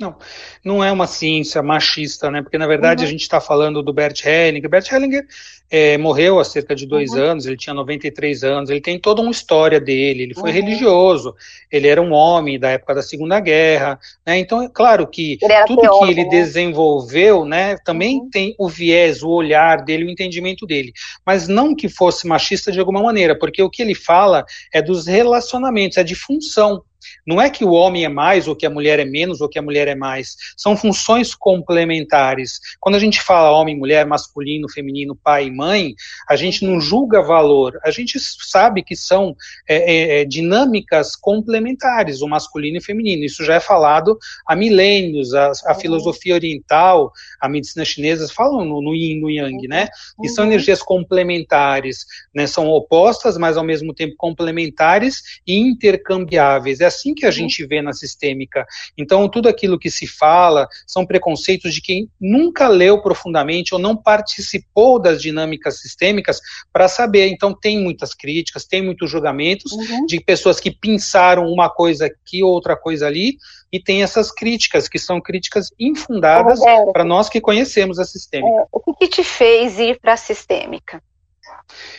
Não, 0.00 0.16
não 0.64 0.82
é 0.82 0.90
uma 0.90 1.06
ciência 1.06 1.62
machista, 1.62 2.30
né? 2.30 2.40
Porque 2.40 2.56
na 2.56 2.66
verdade 2.66 3.02
uhum. 3.02 3.08
a 3.08 3.10
gente 3.10 3.20
está 3.20 3.40
falando 3.40 3.82
do 3.82 3.92
Bert 3.92 4.24
Hellinger. 4.24 4.70
Bert 4.70 4.90
Hellinger 4.90 5.26
é, 5.70 5.96
morreu 5.98 6.40
há 6.40 6.44
cerca 6.44 6.74
de 6.74 6.86
dois 6.86 7.10
uhum. 7.10 7.22
anos, 7.22 7.46
ele 7.46 7.56
tinha 7.56 7.74
93 7.74 8.42
anos, 8.42 8.70
ele 8.70 8.80
tem 8.80 8.98
toda 8.98 9.20
uma 9.20 9.30
história 9.30 9.78
dele, 9.78 10.22
ele 10.22 10.34
foi 10.34 10.50
uhum. 10.50 10.56
religioso, 10.56 11.34
ele 11.70 11.86
era 11.86 12.00
um 12.00 12.12
homem 12.12 12.58
da 12.58 12.70
época 12.70 12.94
da 12.94 13.02
Segunda 13.02 13.38
Guerra, 13.38 14.00
né? 14.26 14.38
Então 14.38 14.62
é 14.62 14.68
claro 14.68 15.06
que 15.06 15.38
tudo 15.66 15.82
teórico, 15.82 16.06
que 16.06 16.10
ele 16.10 16.24
né? 16.24 16.30
desenvolveu, 16.30 17.44
né, 17.44 17.76
também 17.84 18.20
uhum. 18.20 18.30
tem 18.30 18.54
o 18.58 18.68
viés, 18.68 19.22
o 19.22 19.28
olhar 19.28 19.84
dele, 19.84 20.06
o 20.06 20.10
entendimento 20.10 20.66
dele. 20.66 20.92
Mas 21.24 21.46
não 21.46 21.76
que 21.76 21.88
fosse 21.88 22.26
machista 22.26 22.72
de 22.72 22.80
alguma 22.80 23.02
maneira, 23.02 23.38
porque 23.38 23.62
o 23.62 23.70
que 23.70 23.82
ele 23.82 23.94
fala 23.94 24.44
é 24.72 24.80
dos 24.80 25.06
relacionamentos, 25.06 25.98
é 25.98 26.02
de 26.02 26.14
função. 26.14 26.82
Não 27.26 27.40
é 27.40 27.50
que 27.50 27.64
o 27.64 27.72
homem 27.72 28.04
é 28.04 28.08
mais, 28.08 28.48
ou 28.48 28.56
que 28.56 28.66
a 28.66 28.70
mulher 28.70 28.98
é 28.98 29.04
menos, 29.04 29.40
ou 29.40 29.48
que 29.48 29.58
a 29.58 29.62
mulher 29.62 29.88
é 29.88 29.94
mais. 29.94 30.36
São 30.56 30.76
funções 30.76 31.34
complementares. 31.34 32.60
Quando 32.78 32.94
a 32.94 32.98
gente 32.98 33.20
fala 33.22 33.50
homem, 33.50 33.76
mulher, 33.76 34.06
masculino, 34.06 34.68
feminino, 34.68 35.16
pai 35.16 35.46
e 35.46 35.50
mãe, 35.50 35.94
a 36.28 36.36
gente 36.36 36.64
não 36.64 36.80
julga 36.80 37.22
valor. 37.22 37.78
A 37.84 37.90
gente 37.90 38.18
sabe 38.20 38.82
que 38.82 38.96
são 38.96 39.36
é, 39.68 39.76
é, 39.76 40.20
é 40.20 40.24
dinâmicas 40.24 41.16
complementares, 41.16 42.22
o 42.22 42.28
masculino 42.28 42.76
e 42.76 42.80
o 42.80 42.84
feminino. 42.84 43.24
Isso 43.24 43.44
já 43.44 43.54
é 43.54 43.60
falado 43.60 44.18
há 44.46 44.54
milênios. 44.56 45.34
A, 45.34 45.46
a 45.46 45.72
uhum. 45.72 45.80
filosofia 45.80 46.34
oriental, 46.34 47.12
a 47.40 47.48
medicina 47.48 47.84
chinesa 47.84 48.28
falam 48.28 48.64
no, 48.64 48.82
no 48.82 48.94
yin, 48.94 49.20
no 49.20 49.30
yang, 49.30 49.66
né? 49.68 49.88
E 50.22 50.28
são 50.28 50.44
uhum. 50.44 50.50
energias 50.50 50.82
complementares, 50.82 52.04
né? 52.34 52.46
São 52.46 52.68
opostas, 52.68 53.36
mas 53.36 53.56
ao 53.56 53.64
mesmo 53.64 53.94
tempo 53.94 54.14
complementares 54.16 55.22
e 55.46 55.56
intercambiáveis. 55.56 56.80
É 56.80 56.89
assim 56.90 57.14
que 57.14 57.24
a 57.24 57.28
uhum. 57.28 57.32
gente 57.32 57.64
vê 57.64 57.80
na 57.80 57.92
sistêmica. 57.92 58.66
Então, 58.96 59.28
tudo 59.28 59.48
aquilo 59.48 59.78
que 59.78 59.90
se 59.90 60.06
fala 60.06 60.68
são 60.86 61.06
preconceitos 61.06 61.72
de 61.74 61.80
quem 61.80 62.08
nunca 62.20 62.68
leu 62.68 63.00
profundamente 63.00 63.74
ou 63.74 63.80
não 63.80 63.96
participou 63.96 65.00
das 65.00 65.22
dinâmicas 65.22 65.80
sistêmicas 65.80 66.40
para 66.72 66.88
saber. 66.88 67.28
Então, 67.28 67.54
tem 67.54 67.78
muitas 67.78 68.14
críticas, 68.14 68.64
tem 68.64 68.82
muitos 68.82 69.10
julgamentos 69.10 69.72
uhum. 69.72 70.06
de 70.06 70.20
pessoas 70.20 70.60
que 70.60 70.70
pensaram 70.70 71.46
uma 71.46 71.70
coisa 71.70 72.06
aqui, 72.06 72.42
outra 72.42 72.76
coisa 72.76 73.06
ali, 73.06 73.36
e 73.72 73.80
tem 73.80 74.02
essas 74.02 74.32
críticas, 74.32 74.88
que 74.88 74.98
são 74.98 75.20
críticas 75.20 75.68
infundadas 75.78 76.60
para 76.92 77.04
nós 77.04 77.28
que 77.28 77.40
conhecemos 77.40 77.98
a 77.98 78.04
sistêmica. 78.04 78.62
É, 78.62 78.66
o 78.72 78.94
que 78.94 79.08
te 79.08 79.22
fez 79.22 79.78
ir 79.78 79.98
para 80.00 80.14
a 80.14 80.16
sistêmica? 80.16 81.02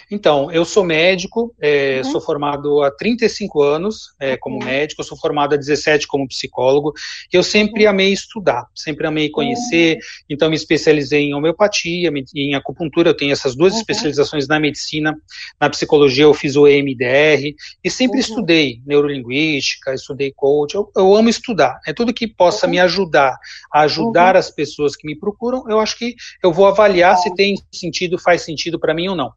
Então, 0.10 0.52
eu 0.52 0.66
sou 0.66 0.84
médico, 0.84 1.56
é, 1.62 2.02
uhum. 2.04 2.12
sou 2.12 2.22
formado 2.22 2.84
há 2.84 2.92
35 2.92 3.62
anos 3.62 4.14
é, 4.20 4.36
como 4.36 4.58
uhum. 4.58 4.66
médico, 4.66 5.04
sou 5.04 5.18
formado 5.18 5.54
há 5.54 5.58
17 5.58 6.06
como 6.06 6.28
psicólogo. 6.28 6.94
Eu 7.32 7.42
sempre 7.42 7.86
uhum. 7.86 7.92
amei 7.92 8.12
estudar, 8.12 8.66
sempre 8.76 9.08
amei 9.08 9.30
conhecer, 9.30 9.96
uhum. 9.96 10.02
então 10.30 10.50
me 10.50 10.56
especializei 10.56 11.22
em 11.22 11.34
homeopatia, 11.34 12.12
em 12.36 12.56
acupuntura, 12.56 13.10
eu 13.10 13.14
tenho 13.14 13.32
essas 13.32 13.56
duas 13.56 13.72
uhum. 13.74 13.80
especializações 13.80 14.48
na 14.48 14.60
medicina, 14.60 15.18
na 15.60 15.70
psicologia 15.70 16.26
eu 16.26 16.34
fiz 16.34 16.58
o 16.58 16.68
EMDR, 16.68 17.56
e 17.82 17.90
sempre 17.90 18.18
uhum. 18.18 18.22
estudei 18.22 18.82
neurolinguística, 18.86 19.94
estudei 19.94 20.34
coach, 20.36 20.76
eu, 20.76 20.92
eu, 20.96 21.16
amo 21.16 21.30
estudar, 21.30 21.80
é 21.88 21.94
tudo 21.94 22.14
que 22.14 22.28
possa 22.28 22.68
me 22.68 22.80
ajudar, 22.80 23.38
a 23.74 23.82
ajudar 23.82 24.36
as 24.36 24.52
pessoas 24.52 24.96
que 24.96 25.08
me 25.08 25.16
procuram, 25.16 25.64
eu 25.70 25.80
acho 25.80 25.98
que 25.98 26.16
eu 26.44 26.52
vou 26.52 26.66
avaliar 26.66 27.18
se 27.18 27.34
tem 27.34 27.56
sentido, 27.72 28.20
faz 28.20 28.42
sentido 28.42 28.78
para 28.78 28.94
mim 28.94 29.08
ou 29.08 29.16
não. 29.16 29.32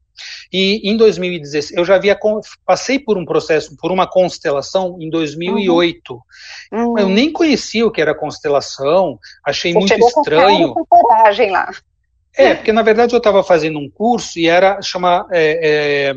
E 0.53 0.88
em 0.88 0.96
2016, 0.96 1.79
eu 1.79 1.85
já 1.85 1.96
havia 1.96 2.18
passei 2.64 2.98
por 2.98 3.18
um 3.18 3.24
processo, 3.24 3.77
por 3.77 3.90
uma 3.90 4.07
constelação 4.07 4.96
em 5.00 5.11
2008. 5.11 6.18
Uhum. 6.72 6.98
Eu 6.98 7.09
nem 7.09 7.33
conhecia 7.33 7.87
o 7.87 7.90
que 7.90 8.00
era 8.00 8.14
constelação, 8.14 9.18
achei 9.44 9.72
Você 9.72 9.96
muito 9.96 10.18
estranho. 10.18 10.74
Com 10.74 10.85
coragem 10.87 11.50
lá. 11.50 11.70
É, 12.37 12.55
porque 12.55 12.73
na 12.73 12.83
verdade 12.83 13.14
eu 13.14 13.18
estava 13.18 13.44
fazendo 13.44 13.79
um 13.79 13.88
curso 13.88 14.40
e 14.40 14.49
era 14.49 14.83
chama 14.83 15.27
é, 15.31 16.11
é, 16.11 16.14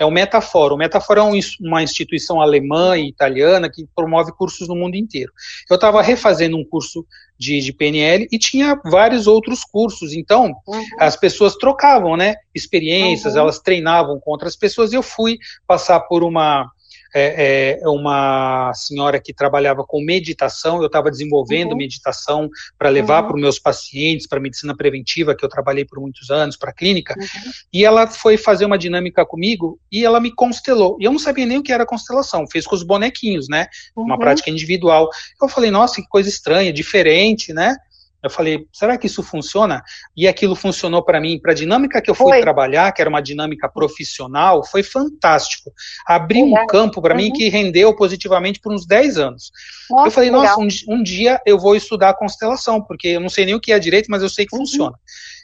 é 0.00 0.04
o 0.04 0.10
Metafora. 0.10 0.74
O 0.74 0.76
Metafora 0.76 1.20
é 1.20 1.22
um, 1.22 1.38
uma 1.60 1.82
instituição 1.82 2.40
alemã 2.40 2.98
e 2.98 3.08
italiana 3.08 3.70
que 3.70 3.86
promove 3.94 4.32
cursos 4.32 4.66
no 4.66 4.74
mundo 4.74 4.96
inteiro. 4.96 5.32
Eu 5.70 5.76
estava 5.76 6.02
refazendo 6.02 6.56
um 6.56 6.64
curso 6.64 7.06
de, 7.38 7.60
de, 7.60 7.72
PNL 7.72 8.26
e 8.32 8.38
tinha 8.38 8.78
vários 8.84 9.28
outros 9.28 9.62
cursos. 9.62 10.12
Então 10.12 10.52
uhum. 10.66 10.84
as 10.98 11.16
pessoas 11.16 11.54
trocavam, 11.54 12.16
né, 12.16 12.34
experiências, 12.52 13.34
uhum. 13.34 13.40
elas 13.40 13.60
treinavam 13.60 14.18
com 14.18 14.32
outras 14.32 14.56
pessoas. 14.56 14.92
E 14.92 14.96
eu 14.96 15.02
fui 15.02 15.38
passar 15.68 16.00
por 16.00 16.24
uma 16.24 16.68
é, 17.14 17.80
é 17.82 17.88
uma 17.88 18.72
senhora 18.74 19.20
que 19.20 19.32
trabalhava 19.32 19.84
com 19.84 20.02
meditação, 20.02 20.80
eu 20.80 20.86
estava 20.86 21.10
desenvolvendo 21.10 21.72
uhum. 21.72 21.76
meditação 21.76 22.48
para 22.78 22.88
levar 22.88 23.22
uhum. 23.22 23.28
para 23.28 23.36
os 23.36 23.42
meus 23.42 23.58
pacientes, 23.58 24.26
para 24.26 24.40
medicina 24.40 24.76
preventiva, 24.76 25.34
que 25.34 25.44
eu 25.44 25.48
trabalhei 25.48 25.84
por 25.84 26.00
muitos 26.00 26.30
anos, 26.30 26.56
para 26.56 26.72
clínica, 26.72 27.14
uhum. 27.18 27.52
e 27.72 27.84
ela 27.84 28.06
foi 28.06 28.36
fazer 28.36 28.64
uma 28.64 28.78
dinâmica 28.78 29.24
comigo 29.24 29.78
e 29.90 30.04
ela 30.04 30.20
me 30.20 30.32
constelou. 30.34 30.96
E 31.00 31.04
eu 31.04 31.12
não 31.12 31.18
sabia 31.18 31.46
nem 31.46 31.58
o 31.58 31.62
que 31.62 31.72
era 31.72 31.86
constelação, 31.86 32.46
fez 32.50 32.66
com 32.66 32.74
os 32.74 32.82
bonequinhos, 32.82 33.48
né? 33.48 33.66
Uma 33.94 34.14
uhum. 34.14 34.20
prática 34.20 34.50
individual. 34.50 35.08
Eu 35.40 35.48
falei, 35.48 35.70
nossa, 35.70 36.00
que 36.00 36.08
coisa 36.08 36.28
estranha, 36.28 36.72
diferente, 36.72 37.52
né? 37.52 37.76
Eu 38.22 38.28
falei, 38.28 38.66
será 38.72 38.98
que 38.98 39.06
isso 39.06 39.22
funciona? 39.22 39.82
E 40.14 40.28
aquilo 40.28 40.54
funcionou 40.54 41.02
para 41.02 41.20
mim, 41.20 41.38
para 41.40 41.52
a 41.52 41.54
dinâmica 41.54 42.02
que 42.02 42.10
eu 42.10 42.14
fui 42.14 42.32
foi. 42.32 42.40
trabalhar, 42.40 42.92
que 42.92 43.00
era 43.00 43.08
uma 43.08 43.22
dinâmica 43.22 43.68
profissional, 43.68 44.64
foi 44.64 44.82
fantástico. 44.82 45.72
Abriu 46.06 46.44
um 46.44 46.66
campo 46.66 47.00
para 47.00 47.14
uhum. 47.14 47.20
mim 47.20 47.32
que 47.32 47.48
rendeu 47.48 47.94
positivamente 47.96 48.60
por 48.60 48.72
uns 48.72 48.86
10 48.86 49.18
anos. 49.18 49.50
Nossa, 49.88 50.08
eu 50.08 50.10
falei, 50.10 50.30
nossa, 50.30 50.60
um, 50.60 50.68
um, 50.88 51.02
dia 51.02 51.40
eu 51.46 51.58
vou 51.58 51.74
estudar 51.74 52.14
constelação, 52.14 52.82
porque 52.82 53.08
eu 53.08 53.20
não 53.20 53.30
sei 53.30 53.46
nem 53.46 53.54
o 53.54 53.60
que 53.60 53.72
é 53.72 53.78
direito, 53.78 54.10
mas 54.10 54.22
eu 54.22 54.28
sei 54.28 54.46
que 54.46 54.54
uhum. 54.54 54.62
funciona. 54.62 54.96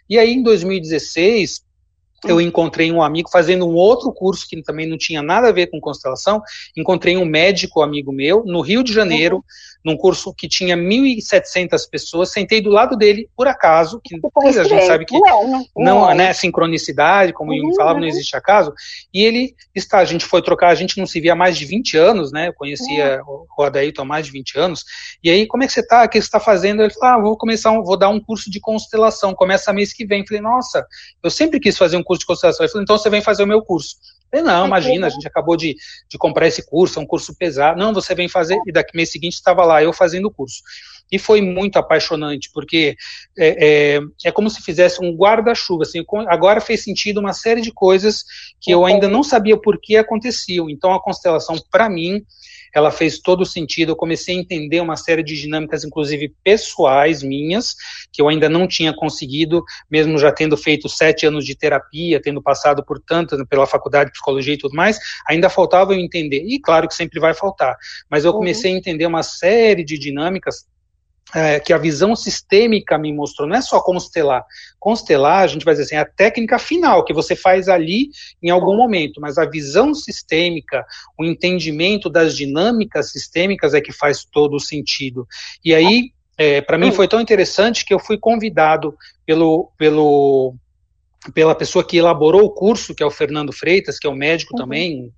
E 0.08 0.18
aí, 0.18 0.34
em 0.34 0.42
2016, 0.42 1.64
eu 2.26 2.40
encontrei 2.40 2.92
um 2.92 3.02
amigo 3.02 3.30
fazendo 3.30 3.66
um 3.66 3.74
outro 3.74 4.12
curso 4.12 4.46
que 4.48 4.62
também 4.62 4.86
não 4.86 4.98
tinha 4.98 5.22
nada 5.22 5.48
a 5.48 5.52
ver 5.52 5.68
com 5.68 5.80
constelação. 5.80 6.42
Encontrei 6.76 7.16
um 7.16 7.24
médico 7.24 7.82
amigo 7.82 8.12
meu 8.12 8.44
no 8.44 8.60
Rio 8.60 8.82
de 8.82 8.92
Janeiro, 8.92 9.36
uhum 9.36 9.42
num 9.86 9.96
curso 9.96 10.34
que 10.34 10.48
tinha 10.48 10.76
1.700 10.76 11.88
pessoas, 11.88 12.32
sentei 12.32 12.60
do 12.60 12.70
lado 12.70 12.96
dele, 12.96 13.30
por 13.36 13.46
acaso, 13.46 14.00
que 14.02 14.16
a 14.16 14.64
gente 14.64 14.84
sabe 14.84 15.04
que 15.04 15.16
não, 15.16 15.48
não, 15.48 15.64
não 15.76 16.14
né, 16.14 16.32
sincronicidade, 16.32 17.32
como 17.32 17.52
uhum, 17.52 17.70
eu 17.70 17.74
falava, 17.76 18.00
não 18.00 18.02
uhum. 18.02 18.08
existe 18.08 18.36
acaso, 18.36 18.74
e 19.14 19.22
ele 19.22 19.54
está, 19.72 19.98
a 19.98 20.04
gente 20.04 20.24
foi 20.24 20.42
trocar, 20.42 20.70
a 20.70 20.74
gente 20.74 20.98
não 20.98 21.06
se 21.06 21.20
via 21.20 21.34
há 21.34 21.36
mais 21.36 21.56
de 21.56 21.64
20 21.64 21.96
anos, 21.96 22.32
né, 22.32 22.48
eu 22.48 22.52
conhecia 22.52 23.22
uhum. 23.24 23.46
o 23.56 23.62
Adailton 23.62 24.02
há 24.02 24.04
mais 24.04 24.26
de 24.26 24.32
20 24.32 24.58
anos, 24.58 24.84
e 25.22 25.30
aí, 25.30 25.46
como 25.46 25.62
é 25.62 25.68
que 25.68 25.72
você 25.72 25.80
está, 25.80 26.02
o 26.02 26.08
que 26.08 26.20
você 26.20 26.26
está 26.26 26.40
fazendo? 26.40 26.82
Ele 26.82 26.92
falou, 26.92 27.14
ah, 27.14 27.22
vou 27.22 27.36
começar, 27.36 27.70
um, 27.70 27.84
vou 27.84 27.96
dar 27.96 28.08
um 28.08 28.18
curso 28.18 28.50
de 28.50 28.58
constelação, 28.58 29.36
começa 29.36 29.72
mês 29.72 29.92
que 29.92 30.04
vem, 30.04 30.22
eu 30.22 30.26
falei, 30.26 30.42
nossa, 30.42 30.84
eu 31.22 31.30
sempre 31.30 31.60
quis 31.60 31.78
fazer 31.78 31.96
um 31.96 32.02
curso 32.02 32.20
de 32.20 32.26
constelação, 32.26 32.64
ele 32.64 32.72
falou, 32.72 32.82
então 32.82 32.98
você 32.98 33.08
vem 33.08 33.22
fazer 33.22 33.44
o 33.44 33.46
meu 33.46 33.62
curso, 33.62 33.94
não, 34.32 34.66
imagina, 34.66 35.06
a 35.06 35.10
gente 35.10 35.26
acabou 35.26 35.56
de, 35.56 35.76
de 36.08 36.18
comprar 36.18 36.46
esse 36.46 36.66
curso, 36.68 36.98
é 36.98 37.02
um 37.02 37.06
curso 37.06 37.34
pesado. 37.36 37.78
Não, 37.78 37.94
você 37.94 38.14
vem 38.14 38.28
fazer, 38.28 38.58
e 38.66 38.72
daqui 38.72 38.96
mês 38.96 39.10
seguinte 39.10 39.34
estava 39.34 39.64
lá 39.64 39.82
eu 39.82 39.92
fazendo 39.92 40.26
o 40.26 40.30
curso. 40.30 40.62
E 41.10 41.18
foi 41.18 41.40
muito 41.40 41.78
apaixonante, 41.78 42.50
porque 42.52 42.96
é, 43.38 43.96
é, 43.96 44.00
é 44.24 44.32
como 44.32 44.50
se 44.50 44.60
fizesse 44.60 45.02
um 45.02 45.14
guarda-chuva. 45.14 45.84
Assim, 45.84 46.04
agora 46.28 46.60
fez 46.60 46.82
sentido 46.82 47.20
uma 47.20 47.32
série 47.32 47.60
de 47.60 47.72
coisas 47.72 48.24
que 48.60 48.72
eu 48.72 48.84
ainda 48.84 49.08
não 49.08 49.22
sabia 49.22 49.56
por 49.56 49.80
que 49.80 49.96
aconteciam. 49.96 50.68
Então, 50.68 50.92
a 50.92 51.00
constelação, 51.00 51.56
para 51.70 51.88
mim, 51.88 52.24
ela 52.74 52.90
fez 52.90 53.18
todo 53.18 53.44
sentido. 53.44 53.92
Eu 53.92 53.96
comecei 53.96 54.36
a 54.36 54.38
entender 54.38 54.80
uma 54.80 54.96
série 54.96 55.22
de 55.22 55.36
dinâmicas, 55.36 55.84
inclusive 55.84 56.34
pessoais 56.42 57.22
minhas, 57.22 57.74
que 58.12 58.20
eu 58.20 58.28
ainda 58.28 58.48
não 58.48 58.66
tinha 58.66 58.94
conseguido, 58.94 59.64
mesmo 59.90 60.18
já 60.18 60.32
tendo 60.32 60.56
feito 60.56 60.88
sete 60.88 61.26
anos 61.26 61.44
de 61.44 61.54
terapia, 61.54 62.20
tendo 62.20 62.42
passado 62.42 62.84
por 62.84 63.00
tanto 63.00 63.46
pela 63.46 63.66
faculdade 63.66 64.10
de 64.10 64.12
psicologia 64.12 64.54
e 64.54 64.58
tudo 64.58 64.74
mais, 64.74 64.98
ainda 65.28 65.48
faltava 65.48 65.92
eu 65.92 65.98
entender. 65.98 66.44
E 66.46 66.58
claro 66.58 66.88
que 66.88 66.94
sempre 66.94 67.20
vai 67.20 67.34
faltar, 67.34 67.76
mas 68.10 68.24
eu 68.24 68.30
uhum. 68.30 68.38
comecei 68.38 68.70
uhum. 68.70 68.76
a 68.76 68.78
entender 68.78 69.06
uma 69.06 69.22
série 69.22 69.84
de 69.84 69.98
dinâmicas 69.98 70.66
é, 71.34 71.58
que 71.58 71.72
a 71.72 71.78
visão 71.78 72.14
sistêmica 72.14 72.96
me 72.96 73.12
mostrou, 73.12 73.48
não 73.48 73.56
é 73.56 73.60
só 73.60 73.80
constelar. 73.80 74.44
Constelar, 74.78 75.42
a 75.42 75.46
gente 75.46 75.64
vai 75.64 75.74
dizer 75.74 75.84
assim, 75.84 75.96
é 75.96 75.98
a 75.98 76.04
técnica 76.04 76.58
final 76.58 77.04
que 77.04 77.12
você 77.12 77.34
faz 77.34 77.68
ali 77.68 78.10
em 78.42 78.50
algum 78.50 78.76
momento, 78.76 79.20
mas 79.20 79.36
a 79.38 79.44
visão 79.44 79.92
sistêmica, 79.92 80.84
o 81.18 81.24
entendimento 81.24 82.08
das 82.08 82.36
dinâmicas 82.36 83.10
sistêmicas 83.10 83.74
é 83.74 83.80
que 83.80 83.92
faz 83.92 84.24
todo 84.24 84.54
o 84.54 84.60
sentido. 84.60 85.26
E 85.64 85.74
aí, 85.74 86.12
é, 86.38 86.60
para 86.60 86.78
mim 86.78 86.92
foi 86.92 87.08
tão 87.08 87.20
interessante 87.20 87.84
que 87.84 87.92
eu 87.92 87.98
fui 87.98 88.18
convidado 88.18 88.94
pelo, 89.24 89.72
pelo 89.76 90.54
pela 91.34 91.54
pessoa 91.54 91.84
que 91.84 91.96
elaborou 91.96 92.44
o 92.44 92.50
curso, 92.50 92.94
que 92.94 93.02
é 93.02 93.06
o 93.06 93.10
Fernando 93.10 93.52
Freitas, 93.52 93.98
que 93.98 94.06
é 94.06 94.10
um 94.10 94.14
médico 94.14 94.54
uhum. 94.54 94.60
também, 94.60 95.12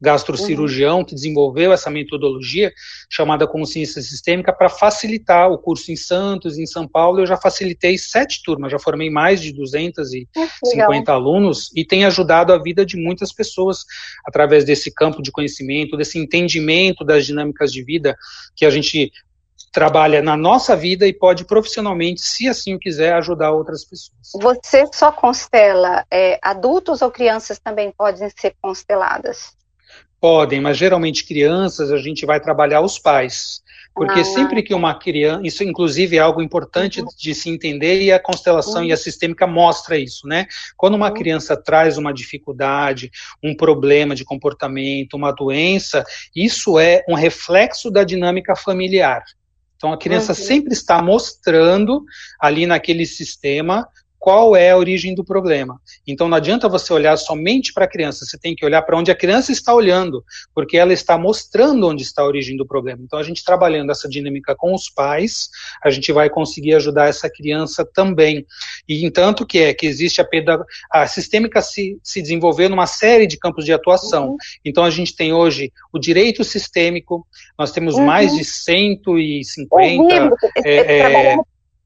gastrocirurgião 0.00 0.98
uhum. 0.98 1.04
que 1.04 1.14
desenvolveu 1.14 1.72
essa 1.72 1.90
metodologia 1.90 2.72
chamada 3.08 3.46
consciência 3.46 4.00
sistêmica 4.00 4.52
para 4.52 4.68
facilitar 4.68 5.50
o 5.50 5.58
curso 5.58 5.92
em 5.92 5.96
Santos, 5.96 6.58
em 6.58 6.66
São 6.66 6.88
Paulo. 6.88 7.20
Eu 7.20 7.26
já 7.26 7.36
facilitei 7.36 7.98
sete 7.98 8.42
turmas, 8.42 8.72
já 8.72 8.78
formei 8.78 9.10
mais 9.10 9.40
de 9.40 9.52
250 9.52 11.12
alunos 11.12 11.70
e 11.76 11.84
tem 11.84 12.04
ajudado 12.04 12.52
a 12.52 12.58
vida 12.58 12.84
de 12.86 12.96
muitas 12.96 13.32
pessoas 13.32 13.84
através 14.26 14.64
desse 14.64 14.92
campo 14.92 15.22
de 15.22 15.30
conhecimento, 15.30 15.96
desse 15.96 16.18
entendimento 16.18 17.04
das 17.04 17.26
dinâmicas 17.26 17.72
de 17.72 17.82
vida 17.84 18.16
que 18.56 18.64
a 18.64 18.70
gente 18.70 19.12
trabalha 19.72 20.20
na 20.20 20.36
nossa 20.36 20.74
vida 20.74 21.06
e 21.06 21.12
pode 21.12 21.44
profissionalmente, 21.44 22.22
se 22.22 22.48
assim 22.48 22.74
o 22.74 22.78
quiser, 22.78 23.12
ajudar 23.14 23.52
outras 23.52 23.84
pessoas. 23.84 24.18
Você 24.34 24.84
só 24.92 25.12
constela 25.12 26.04
é, 26.10 26.38
adultos 26.42 27.02
ou 27.02 27.10
crianças 27.10 27.58
também 27.58 27.92
podem 27.92 28.28
ser 28.30 28.54
consteladas? 28.60 29.59
Podem, 30.20 30.60
mas 30.60 30.76
geralmente 30.76 31.26
crianças 31.26 31.90
a 31.90 31.96
gente 31.96 32.26
vai 32.26 32.38
trabalhar 32.40 32.82
os 32.82 32.98
pais. 32.98 33.62
Porque 33.94 34.20
ah, 34.20 34.24
sempre 34.24 34.62
que 34.62 34.72
uma 34.72 34.94
criança, 34.94 35.40
isso 35.44 35.64
inclusive 35.64 36.16
é 36.16 36.20
algo 36.20 36.40
importante 36.40 37.00
uhum. 37.00 37.08
de 37.18 37.34
se 37.34 37.50
entender 37.50 38.00
e 38.00 38.12
a 38.12 38.20
constelação 38.20 38.82
uhum. 38.82 38.88
e 38.88 38.92
a 38.92 38.96
sistêmica 38.96 39.46
mostra 39.46 39.98
isso, 39.98 40.26
né? 40.28 40.46
Quando 40.76 40.94
uma 40.94 41.08
uhum. 41.08 41.14
criança 41.14 41.56
traz 41.56 41.98
uma 41.98 42.12
dificuldade, 42.12 43.10
um 43.42 43.54
problema 43.54 44.14
de 44.14 44.24
comportamento, 44.24 45.14
uma 45.14 45.32
doença, 45.32 46.04
isso 46.34 46.78
é 46.78 47.02
um 47.08 47.14
reflexo 47.14 47.90
da 47.90 48.04
dinâmica 48.04 48.54
familiar. 48.54 49.24
Então 49.76 49.92
a 49.92 49.98
criança 49.98 50.32
uhum. 50.32 50.46
sempre 50.46 50.72
está 50.72 51.02
mostrando 51.02 52.04
ali 52.38 52.66
naquele 52.66 53.06
sistema 53.06 53.88
qual 54.20 54.54
é 54.54 54.70
a 54.70 54.76
origem 54.76 55.14
do 55.14 55.24
problema. 55.24 55.80
Então 56.06 56.28
não 56.28 56.36
adianta 56.36 56.68
você 56.68 56.92
olhar 56.92 57.16
somente 57.16 57.72
para 57.72 57.86
a 57.86 57.88
criança, 57.88 58.26
você 58.26 58.38
tem 58.38 58.54
que 58.54 58.64
olhar 58.66 58.82
para 58.82 58.96
onde 58.96 59.10
a 59.10 59.14
criança 59.14 59.50
está 59.50 59.74
olhando, 59.74 60.22
porque 60.54 60.76
ela 60.76 60.92
está 60.92 61.16
mostrando 61.16 61.88
onde 61.88 62.02
está 62.02 62.20
a 62.20 62.26
origem 62.26 62.54
do 62.54 62.66
problema. 62.66 63.00
Então 63.02 63.18
a 63.18 63.22
gente 63.22 63.42
trabalhando 63.42 63.90
essa 63.90 64.06
dinâmica 64.06 64.54
com 64.54 64.74
os 64.74 64.90
pais, 64.90 65.48
a 65.82 65.88
gente 65.88 66.12
vai 66.12 66.28
conseguir 66.28 66.74
ajudar 66.74 67.08
essa 67.08 67.30
criança 67.30 67.82
também. 67.82 68.44
E 68.86 69.06
entanto 69.06 69.46
que 69.46 69.58
é 69.58 69.72
que 69.72 69.86
existe 69.86 70.20
a 70.20 70.24
pedag 70.24 70.62
a 70.92 71.06
sistêmica 71.06 71.62
se, 71.62 71.98
se 72.02 72.20
desenvolveu 72.20 72.68
numa 72.68 72.86
série 72.86 73.26
de 73.26 73.38
campos 73.38 73.64
de 73.64 73.72
atuação. 73.72 74.32
Uhum. 74.32 74.36
Então 74.62 74.84
a 74.84 74.90
gente 74.90 75.16
tem 75.16 75.32
hoje 75.32 75.72
o 75.90 75.98
direito 75.98 76.44
sistêmico, 76.44 77.26
nós 77.58 77.72
temos 77.72 77.94
uhum. 77.94 78.04
mais 78.04 78.36
de 78.36 78.44
150 78.44 80.24
uhum. 80.24 80.30
é, 80.62 80.98
é, 80.98 81.36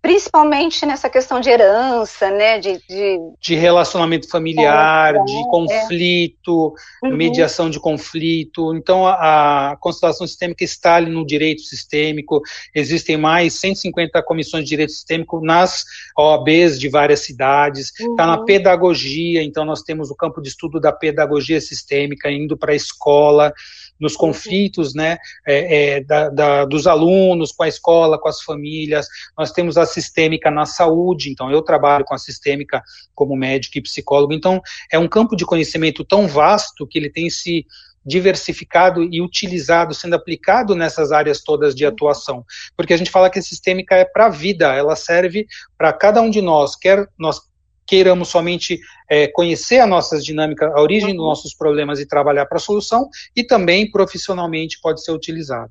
principalmente 0.04 0.84
nessa 0.84 1.08
questão 1.08 1.40
de 1.40 1.48
herança, 1.48 2.30
né, 2.30 2.58
de, 2.58 2.78
de... 2.86 3.18
de 3.40 3.54
relacionamento 3.54 4.28
familiar, 4.28 5.14
é, 5.14 5.24
de 5.24 5.34
é. 5.34 5.44
conflito, 5.44 6.74
uhum. 7.02 7.16
mediação 7.16 7.70
de 7.70 7.80
conflito. 7.80 8.74
Então, 8.74 9.06
a, 9.06 9.70
a, 9.70 9.76
constelação 9.78 10.26
sistêmica 10.26 10.62
está 10.62 10.96
ali 10.96 11.10
no 11.10 11.24
direito 11.24 11.62
sistêmico. 11.62 12.42
Existem 12.74 13.16
mais 13.16 13.54
150 13.54 14.22
comissões 14.24 14.64
de 14.64 14.68
direito 14.68 14.92
sistêmico 14.92 15.40
nas 15.40 15.86
OABs 16.18 16.78
de 16.78 16.90
várias 16.90 17.20
cidades. 17.20 17.90
Está 17.98 18.24
uhum. 18.24 18.30
na 18.30 18.44
pedagogia, 18.44 19.42
então 19.42 19.64
nós 19.64 19.80
temos 19.80 20.10
o 20.10 20.14
campo 20.14 20.42
de 20.42 20.50
estudo 20.50 20.78
da 20.78 20.92
pedagogia 20.92 21.62
sistêmica 21.62 22.30
indo 22.30 22.58
para 22.58 22.72
a 22.72 22.76
escola 22.76 23.54
nos 23.98 24.16
conflitos 24.16 24.94
né, 24.94 25.18
é, 25.46 25.96
é, 25.96 26.00
da, 26.04 26.28
da, 26.28 26.64
dos 26.64 26.87
alunos 26.87 27.52
com 27.52 27.62
a 27.62 27.68
escola, 27.68 28.18
com 28.18 28.28
as 28.28 28.42
famílias. 28.42 29.07
Nós 29.37 29.52
temos 29.52 29.76
a 29.76 29.87
sistêmica 29.87 30.50
na 30.50 30.66
saúde, 30.66 31.30
então 31.30 31.50
eu 31.50 31.62
trabalho 31.62 32.04
com 32.04 32.14
a 32.14 32.18
sistêmica 32.18 32.83
como 33.14 33.37
médico 33.37 33.78
e 33.78 33.83
psicólogo. 33.83 34.33
Então, 34.33 34.61
é 34.90 34.98
um 34.98 35.09
campo 35.09 35.37
de 35.37 35.44
conhecimento 35.44 36.04
tão 36.04 36.26
vasto 36.26 36.87
que 36.87 36.98
ele 36.98 37.11
tem 37.11 37.30
se 37.30 37.66
diversificado 38.04 39.02
e 39.02 39.22
utilizado, 39.22 39.94
sendo 39.94 40.14
aplicado 40.14 40.74
nessas 40.74 41.11
áreas 41.11 41.40
todas 41.40 41.74
de 41.74 41.87
atuação. 41.87 42.44
Porque 42.76 42.92
a 42.92 42.96
gente 42.96 43.11
fala 43.11 43.30
que 43.30 43.38
a 43.38 43.42
sistêmica 43.42 43.94
é 43.94 44.04
para 44.04 44.26
a 44.26 44.30
vida, 44.30 44.74
ela 44.74 44.94
serve 44.94 45.46
para 45.78 45.92
cada 45.92 46.20
um 46.20 46.28
de 46.28 46.42
nós, 46.42 46.76
quer 46.76 47.09
nós 47.18 47.40
queiramos 47.87 48.29
somente 48.29 48.81
é, 49.09 49.27
conhecer 49.29 49.81
a 49.81 49.87
nossa 49.87 50.18
dinâmica, 50.20 50.66
a 50.66 50.81
origem 50.81 51.14
dos 51.14 51.25
nossos 51.25 51.55
problemas 51.55 52.01
e 52.01 52.07
trabalhar 52.07 52.47
para 52.47 52.59
a 52.59 52.61
solução, 52.61 53.09
e 53.37 53.44
também 53.44 53.90
profissionalmente 53.90 54.81
pode 54.81 55.03
ser 55.03 55.12
utilizado. 55.12 55.70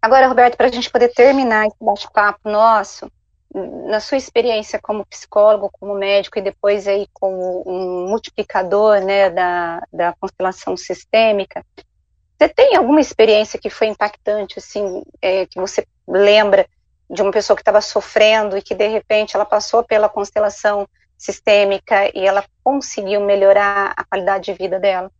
Agora, 0.00 0.28
Roberto, 0.28 0.56
para 0.56 0.66
a 0.66 0.70
gente 0.72 0.90
poder 0.90 1.08
terminar 1.08 1.66
esse 1.66 1.76
bate-papo 1.80 2.48
nosso, 2.48 3.10
na 3.88 3.98
sua 3.98 4.18
experiência 4.18 4.78
como 4.80 5.06
psicólogo, 5.06 5.70
como 5.72 5.94
médico 5.94 6.38
e 6.38 6.42
depois 6.42 6.86
aí 6.86 7.06
como 7.12 7.64
um 7.66 8.08
multiplicador 8.08 9.00
né, 9.00 9.30
da, 9.30 9.82
da 9.92 10.14
constelação 10.20 10.76
sistêmica, 10.76 11.64
você 12.38 12.48
tem 12.48 12.76
alguma 12.76 13.00
experiência 13.00 13.58
que 13.58 13.68
foi 13.68 13.88
impactante, 13.88 14.58
assim, 14.58 15.02
é, 15.20 15.44
que 15.46 15.58
você 15.58 15.84
lembra 16.06 16.68
de 17.10 17.20
uma 17.20 17.32
pessoa 17.32 17.56
que 17.56 17.62
estava 17.62 17.80
sofrendo 17.80 18.56
e 18.56 18.62
que 18.62 18.74
de 18.74 18.86
repente 18.86 19.34
ela 19.34 19.44
passou 19.44 19.82
pela 19.82 20.08
constelação 20.08 20.86
sistêmica 21.18 22.10
e 22.16 22.24
ela 22.24 22.44
conseguiu 22.62 23.20
melhorar 23.20 23.92
a 23.96 24.04
qualidade 24.04 24.46
de 24.46 24.54
vida 24.54 24.78
dela? 24.78 25.10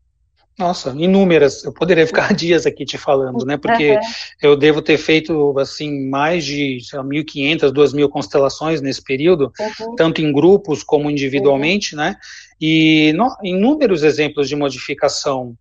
Nossa, 0.59 0.91
inúmeras. 0.99 1.65
Eu 1.65 1.73
poderia 1.73 2.07
ficar 2.07 2.33
dias 2.35 2.67
aqui 2.67 2.85
te 2.85 2.99
falando, 2.99 3.45
né? 3.45 3.57
Porque 3.57 3.93
uhum. 3.93 4.01
eu 4.43 4.57
devo 4.57 4.83
ter 4.83 4.99
feito, 4.99 5.57
assim, 5.59 6.09
mais 6.09 6.45
de 6.45 6.81
sei 6.83 6.99
lá, 6.99 7.05
1.500, 7.05 7.73
2.000 7.73 8.09
constelações 8.09 8.81
nesse 8.81 9.03
período, 9.03 9.53
uhum. 9.59 9.95
tanto 9.95 10.21
em 10.21 10.33
grupos 10.33 10.83
como 10.83 11.11
individualmente, 11.11 11.95
uhum. 11.95 12.03
né? 12.03 12.17
E 12.61 13.13
no, 13.13 13.29
inúmeros 13.45 14.03
exemplos 14.03 14.49
de 14.49 14.57
modificação. 14.57 15.55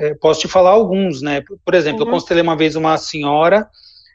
É, 0.00 0.14
posso 0.14 0.40
te 0.40 0.48
falar 0.48 0.70
alguns, 0.70 1.22
né? 1.22 1.42
Por 1.64 1.74
exemplo, 1.74 2.02
eu 2.02 2.06
uhum. 2.06 2.12
constelei 2.12 2.42
uma 2.42 2.56
vez 2.56 2.76
uma 2.76 2.98
senhora 2.98 3.66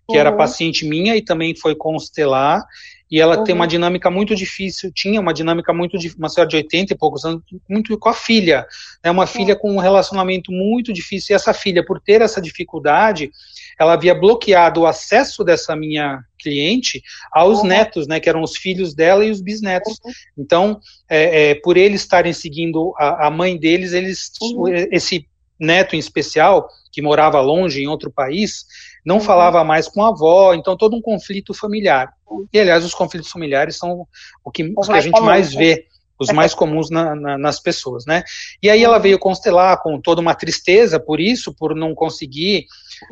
que 0.10 0.18
era 0.18 0.32
uhum. 0.32 0.38
paciente 0.38 0.86
minha 0.86 1.16
e 1.18 1.22
também 1.22 1.56
foi 1.56 1.76
constelar, 1.76 2.64
e 3.10 3.22
ela 3.22 3.38
uhum. 3.38 3.44
tem 3.44 3.56
uma 3.56 3.64
uhum. 3.64 3.70
dinâmica 3.70 4.12
muito 4.12 4.36
difícil, 4.36 4.92
tinha 4.92 5.20
uma 5.20 5.34
dinâmica 5.34 5.74
muito 5.74 5.98
uma 6.18 6.30
senhora 6.30 6.50
de 6.50 6.58
80 6.58 6.94
e 6.94 6.98
poucos 6.98 7.24
anos, 7.24 7.42
muito 7.70 7.98
com 7.98 8.10
a 8.10 8.14
filha, 8.14 8.66
né, 9.04 9.10
uma 9.10 9.26
filha 9.26 9.56
com 9.56 9.72
um 9.72 9.80
relacionamento 9.80 10.52
muito 10.52 10.92
difícil, 10.92 11.34
e 11.34 11.36
essa 11.36 11.54
filha, 11.54 11.86
por 11.86 12.00
ter 12.00 12.22
essa 12.22 12.42
dificuldade, 12.42 13.32
ela 13.80 13.94
havia 13.94 14.14
bloqueado 14.14 14.82
o 14.82 14.88
acesso 14.88 15.44
dessa 15.44 15.76
minha 15.76 16.22
cliente 16.40 17.02
aos 17.32 17.60
uhum. 17.60 17.68
netos, 17.68 18.08
né, 18.08 18.20
que 18.20 18.30
eram 18.30 18.42
os 18.42 18.58
filhos 18.58 18.94
dela 18.94 19.26
e 19.26 19.32
os 19.32 19.42
bisnetos. 19.42 19.98
Uhum. 20.04 20.12
Então, 20.38 20.80
é, 21.10 21.52
é, 21.52 21.56
por 21.56 21.78
eles 21.78 22.02
estarem 22.02 22.34
seguindo 22.34 22.94
a, 22.98 23.28
a 23.28 23.32
mãe 23.32 23.58
deles, 23.58 23.94
eles, 23.94 24.32
uhum. 24.42 24.68
esse 24.92 25.26
neto 25.60 25.96
em 25.96 26.00
especial, 26.00 26.70
que 26.92 27.02
morava 27.02 27.40
longe 27.40 27.82
em 27.82 27.88
outro 27.88 28.12
país, 28.12 28.66
não 29.08 29.16
uhum. 29.16 29.22
falava 29.22 29.64
mais 29.64 29.88
com 29.88 30.04
a 30.04 30.10
avó, 30.10 30.54
então 30.54 30.76
todo 30.76 30.94
um 30.94 31.02
conflito 31.02 31.54
familiar. 31.54 32.12
E, 32.52 32.60
aliás, 32.60 32.84
os 32.84 32.94
conflitos 32.94 33.32
familiares 33.32 33.78
são 33.78 34.06
o 34.44 34.52
que, 34.52 34.74
os 34.78 34.86
que 34.86 34.94
a 34.94 35.00
gente 35.00 35.14
comuns, 35.14 35.26
mais 35.26 35.54
né? 35.54 35.58
vê, 35.58 35.86
os 36.20 36.30
mais 36.30 36.52
comuns 36.54 36.90
na, 36.90 37.16
na, 37.16 37.38
nas 37.38 37.58
pessoas, 37.58 38.06
né? 38.06 38.22
E 38.62 38.70
aí 38.70 38.84
ela 38.84 38.98
uhum. 38.98 39.04
veio 39.04 39.18
constelar 39.18 39.82
com 39.82 40.02
toda 40.02 40.20
uma 40.20 40.36
tristeza 40.36 41.00
por 41.00 41.22
isso, 41.22 41.54
por 41.54 41.74
não 41.74 41.96
conseguir 41.96 42.66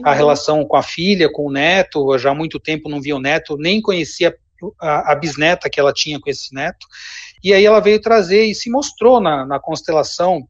a 0.04 0.12
uhum. 0.12 0.18
relação 0.18 0.66
com 0.66 0.76
a 0.76 0.84
filha, 0.84 1.32
com 1.32 1.48
o 1.48 1.52
neto, 1.52 2.18
já 2.18 2.32
há 2.32 2.36
muito 2.36 2.60
tempo 2.60 2.90
não 2.90 3.00
via 3.00 3.16
o 3.16 3.22
neto, 3.22 3.56
nem 3.58 3.82
conhecia 3.82 4.36
a, 4.82 5.14
a, 5.14 5.16
bisneta 5.16 5.70
que 5.70 5.80
ela 5.80 5.94
tinha 5.94 6.20
com 6.20 6.30
esse 6.30 6.54
neto, 6.54 6.86
e 7.42 7.54
aí 7.54 7.66
ela 7.66 7.80
veio 7.80 8.02
trazer 8.02 8.44
e 8.44 8.54
se 8.54 8.70
mostrou 8.70 9.22
na, 9.22 9.46
na 9.46 9.62
constelação 9.62 10.46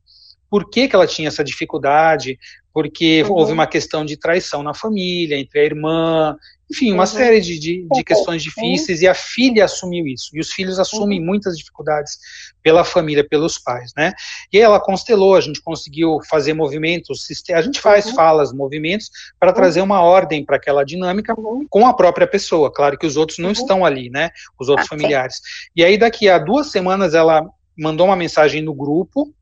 por 0.50 0.72
que, 0.72 0.88
que 0.88 0.96
ela 0.96 1.06
tinha 1.06 1.28
essa 1.28 1.44
dificuldade, 1.44 2.40
porque 2.76 3.24
uhum. 3.24 3.32
houve 3.32 3.54
uma 3.54 3.66
questão 3.66 4.04
de 4.04 4.18
traição 4.18 4.62
na 4.62 4.74
família, 4.74 5.40
entre 5.40 5.62
a 5.62 5.64
irmã, 5.64 6.36
enfim, 6.70 6.92
uma 6.92 7.04
uhum. 7.04 7.08
série 7.08 7.40
de, 7.40 7.58
de, 7.58 7.88
de, 7.90 8.04
questões 8.04 8.44
difíceis, 8.44 9.02
e 9.02 9.08
a 9.08 9.14
filha 9.14 9.64
assumiu 9.64 10.06
isso, 10.06 10.32
e 10.34 10.42
os 10.42 10.52
filhos 10.52 10.78
assumem 10.78 11.22
uhum. 11.22 11.26
muitas 11.26 11.58
dificuldades 11.58 12.18
pela 12.62 12.84
família, 12.84 13.26
pelos 13.26 13.58
pais, 13.58 13.94
né? 13.96 14.12
E 14.52 14.58
aí 14.58 14.64
ela 14.64 14.78
constelou, 14.78 15.36
a 15.36 15.40
gente 15.40 15.62
conseguiu 15.62 16.20
fazer 16.30 16.54
movimentos, 16.54 17.26
a 17.54 17.62
gente 17.62 17.80
faz 17.80 18.08
uhum. 18.08 18.14
falas, 18.14 18.52
movimentos, 18.52 19.10
para 19.40 19.52
uhum. 19.52 19.56
trazer 19.56 19.80
uma 19.80 20.02
ordem 20.02 20.44
para 20.44 20.58
aquela 20.58 20.84
dinâmica 20.84 21.34
uhum. 21.40 21.66
com 21.70 21.88
a 21.88 21.94
própria 21.94 22.28
pessoa, 22.28 22.70
claro 22.70 22.98
que 22.98 23.08
os 23.08 23.16
outros 23.16 23.40
não 23.40 23.54
estão 23.54 23.86
ali, 23.86 24.10
né? 24.10 24.32
Os 24.60 24.68
outros 24.68 24.88
ah, 24.88 24.90
familiares. 24.90 25.38
Sim. 25.38 25.70
E 25.78 25.86
aí 25.86 25.98
daqui 25.98 26.28
a 26.28 26.38
duas 26.38 26.72
semanas 26.72 27.14
ela 27.14 27.48
mandou 27.78 28.08
uma 28.08 28.18
mensagem 28.18 28.62
no 28.62 28.74
grupo, 28.74 29.34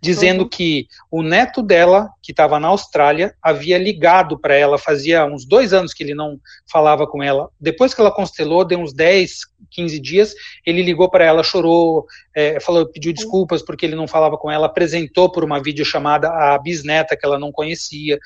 dizendo 0.00 0.42
uhum. 0.42 0.48
que 0.48 0.86
o 1.10 1.22
neto 1.22 1.62
dela, 1.62 2.08
que 2.22 2.32
estava 2.32 2.58
na 2.58 2.68
Austrália, 2.68 3.34
havia 3.42 3.78
ligado 3.78 4.38
para 4.38 4.54
ela, 4.54 4.78
fazia 4.78 5.24
uns 5.24 5.44
dois 5.44 5.72
anos 5.72 5.92
que 5.92 6.02
ele 6.02 6.14
não 6.14 6.38
falava 6.70 7.06
com 7.06 7.22
ela. 7.22 7.48
Depois 7.60 7.92
que 7.92 8.00
ela 8.00 8.10
constelou, 8.10 8.64
deu 8.64 8.78
uns 8.78 8.92
10, 8.92 9.40
15 9.70 10.00
dias, 10.00 10.34
ele 10.64 10.82
ligou 10.82 11.10
para 11.10 11.24
ela, 11.24 11.42
chorou, 11.42 12.06
é, 12.34 12.60
falou, 12.60 12.86
pediu 12.86 13.12
desculpas 13.12 13.62
porque 13.62 13.86
ele 13.86 13.96
não 13.96 14.06
falava 14.06 14.36
com 14.36 14.50
ela, 14.50 14.66
apresentou 14.66 15.30
por 15.30 15.44
uma 15.44 15.62
videochamada 15.62 16.28
a 16.28 16.58
bisneta 16.58 17.16
que 17.16 17.26
ela 17.26 17.38
não 17.38 17.52
conhecia. 17.52 18.18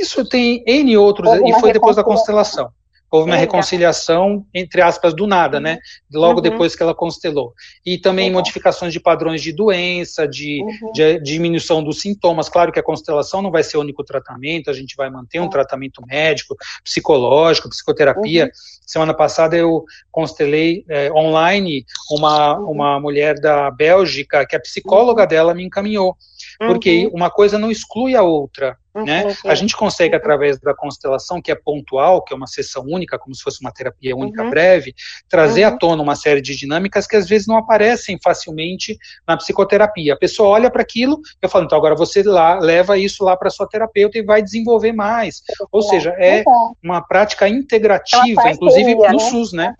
Isso 0.00 0.28
tem 0.28 0.62
N 0.66 0.96
outros, 0.96 1.30
e 1.32 1.60
foi 1.60 1.72
depois 1.72 1.96
da 1.96 2.04
constelação 2.04 2.70
houve 3.16 3.30
uma 3.30 3.36
reconciliação, 3.36 4.44
entre 4.54 4.80
aspas, 4.80 5.14
do 5.14 5.26
nada, 5.26 5.58
né? 5.60 5.78
Logo 6.12 6.36
uhum. 6.36 6.42
depois 6.42 6.76
que 6.76 6.82
ela 6.82 6.94
constelou. 6.94 7.52
E 7.84 7.98
também 7.98 8.28
uhum. 8.28 8.34
modificações 8.34 8.92
de 8.92 9.00
padrões 9.00 9.42
de 9.42 9.52
doença, 9.52 10.26
de, 10.26 10.62
uhum. 10.62 10.92
de, 10.92 11.20
diminuição 11.20 11.82
dos 11.82 12.00
sintomas. 12.00 12.48
Claro 12.48 12.72
que 12.72 12.78
a 12.78 12.82
constelação 12.82 13.42
não 13.42 13.50
vai 13.50 13.62
ser 13.62 13.76
o 13.76 13.80
único 13.80 14.04
tratamento, 14.04 14.70
a 14.70 14.72
gente 14.72 14.96
vai 14.96 15.10
manter 15.10 15.40
um 15.40 15.48
tratamento 15.48 16.02
médico, 16.06 16.56
psicológico, 16.84 17.68
psicoterapia. 17.68 18.44
Uhum. 18.44 18.50
Semana 18.86 19.14
passada 19.14 19.56
eu 19.56 19.84
constelei 20.10 20.84
é, 20.88 21.10
online 21.12 21.84
uma, 22.10 22.58
uhum. 22.58 22.70
uma 22.70 23.00
mulher 23.00 23.40
da 23.40 23.70
Bélgica, 23.70 24.46
que 24.46 24.56
a 24.56 24.60
psicóloga 24.60 25.22
uhum. 25.22 25.28
dela 25.28 25.54
me 25.54 25.64
encaminhou 25.64 26.16
porque 26.58 27.06
uhum. 27.06 27.12
uma 27.14 27.30
coisa 27.30 27.58
não 27.58 27.70
exclui 27.70 28.14
a 28.14 28.22
outra. 28.22 28.76
Uhum, 28.96 29.04
né? 29.04 29.36
A 29.44 29.54
gente 29.54 29.76
consegue, 29.76 30.14
uhum. 30.14 30.20
através 30.20 30.58
da 30.58 30.74
constelação, 30.74 31.42
que 31.42 31.52
é 31.52 31.54
pontual, 31.54 32.24
que 32.24 32.32
é 32.32 32.36
uma 32.36 32.46
sessão 32.46 32.82
única, 32.86 33.18
como 33.18 33.34
se 33.34 33.42
fosse 33.42 33.60
uma 33.60 33.70
terapia 33.70 34.16
única 34.16 34.42
uhum. 34.42 34.48
breve, 34.48 34.94
trazer 35.28 35.64
à 35.64 35.70
uhum. 35.70 35.78
tona 35.78 36.02
uma 36.02 36.16
série 36.16 36.40
de 36.40 36.56
dinâmicas 36.56 37.06
que 37.06 37.14
às 37.14 37.28
vezes 37.28 37.46
não 37.46 37.58
aparecem 37.58 38.18
facilmente 38.22 38.96
na 39.28 39.36
psicoterapia. 39.36 40.14
A 40.14 40.16
pessoa 40.16 40.48
olha 40.48 40.70
para 40.70 40.80
aquilo, 40.80 41.20
eu 41.42 41.48
falo, 41.48 41.66
então 41.66 41.76
agora 41.76 41.94
você 41.94 42.22
lá, 42.22 42.58
leva 42.58 42.96
isso 42.96 43.22
lá 43.22 43.36
para 43.36 43.50
sua 43.50 43.68
terapeuta 43.68 44.16
e 44.16 44.24
vai 44.24 44.42
desenvolver 44.42 44.92
mais. 44.92 45.42
Ou 45.70 45.82
seja, 45.82 46.10
é 46.18 46.42
uma 46.82 47.02
prática 47.02 47.46
integrativa, 47.48 48.50
inclusive 48.50 48.94
no 48.94 49.02
né? 49.02 49.18
SUS, 49.18 49.52
né? 49.52 49.74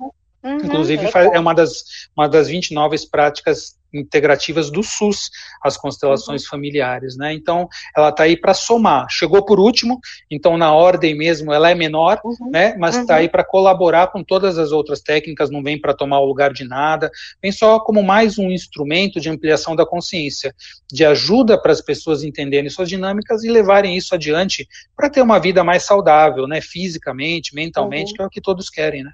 Uhum, 0.46 0.58
Inclusive, 0.58 1.08
é 1.32 1.40
uma 1.40 1.52
das, 1.52 1.82
uma 2.16 2.28
das 2.28 2.46
29 2.46 2.96
práticas 3.10 3.76
integrativas 3.92 4.70
do 4.70 4.82
SUS, 4.82 5.30
as 5.62 5.76
constelações 5.76 6.42
uhum. 6.44 6.50
familiares, 6.50 7.16
né? 7.16 7.32
Então, 7.32 7.68
ela 7.96 8.10
está 8.10 8.24
aí 8.24 8.36
para 8.36 8.54
somar. 8.54 9.06
Chegou 9.08 9.44
por 9.44 9.58
último, 9.58 9.98
então 10.30 10.56
na 10.56 10.72
ordem 10.72 11.16
mesmo 11.16 11.52
ela 11.52 11.70
é 11.70 11.74
menor, 11.74 12.20
uhum. 12.24 12.50
né? 12.50 12.76
Mas 12.78 12.96
está 12.96 13.14
uhum. 13.14 13.20
aí 13.20 13.28
para 13.28 13.44
colaborar 13.44 14.08
com 14.08 14.22
todas 14.22 14.58
as 14.58 14.72
outras 14.72 15.00
técnicas, 15.00 15.50
não 15.50 15.62
vem 15.62 15.80
para 15.80 15.94
tomar 15.94 16.20
o 16.20 16.26
lugar 16.26 16.52
de 16.52 16.64
nada, 16.64 17.10
vem 17.42 17.50
só 17.50 17.80
como 17.80 18.02
mais 18.02 18.38
um 18.38 18.50
instrumento 18.50 19.20
de 19.20 19.30
ampliação 19.30 19.74
da 19.74 19.86
consciência, 19.86 20.54
de 20.92 21.04
ajuda 21.04 21.60
para 21.60 21.72
as 21.72 21.80
pessoas 21.80 22.22
entenderem 22.22 22.70
suas 22.70 22.88
dinâmicas 22.88 23.44
e 23.44 23.50
levarem 23.50 23.96
isso 23.96 24.14
adiante 24.14 24.68
para 24.96 25.10
ter 25.10 25.22
uma 25.22 25.38
vida 25.38 25.64
mais 25.64 25.82
saudável, 25.84 26.46
né? 26.46 26.60
Fisicamente, 26.60 27.54
mentalmente, 27.54 28.10
uhum. 28.10 28.16
que 28.16 28.22
é 28.22 28.26
o 28.26 28.30
que 28.30 28.40
todos 28.40 28.70
querem, 28.70 29.02
né? 29.02 29.12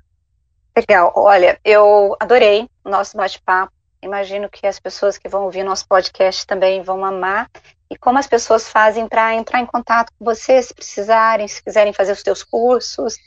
Legal. 0.77 1.13
Olha, 1.15 1.61
eu 1.65 2.17
adorei 2.19 2.69
o 2.85 2.89
nosso 2.89 3.17
bate-papo. 3.17 3.73
Imagino 4.03 4.49
que 4.49 4.67
as 4.67 4.81
pessoas 4.81 5.19
que 5.19 5.29
vão 5.29 5.45
ouvir 5.45 5.63
nosso 5.63 5.87
podcast 5.87 6.47
também 6.47 6.83
vão 6.83 7.05
amar. 7.05 7.51
E 7.91 7.97
como 7.97 8.19
as 8.19 8.27
pessoas 8.27 8.69
fazem 8.69 9.07
para 9.07 9.35
entrar 9.35 9.61
em 9.61 9.67
contato 9.67 10.11
com 10.19 10.25
você, 10.25 10.63
se 10.63 10.73
precisarem, 10.73 11.47
se 11.47 11.63
quiserem 11.63 11.93
fazer 11.93 12.13
os 12.13 12.21
seus 12.21 12.43
cursos? 12.43 13.19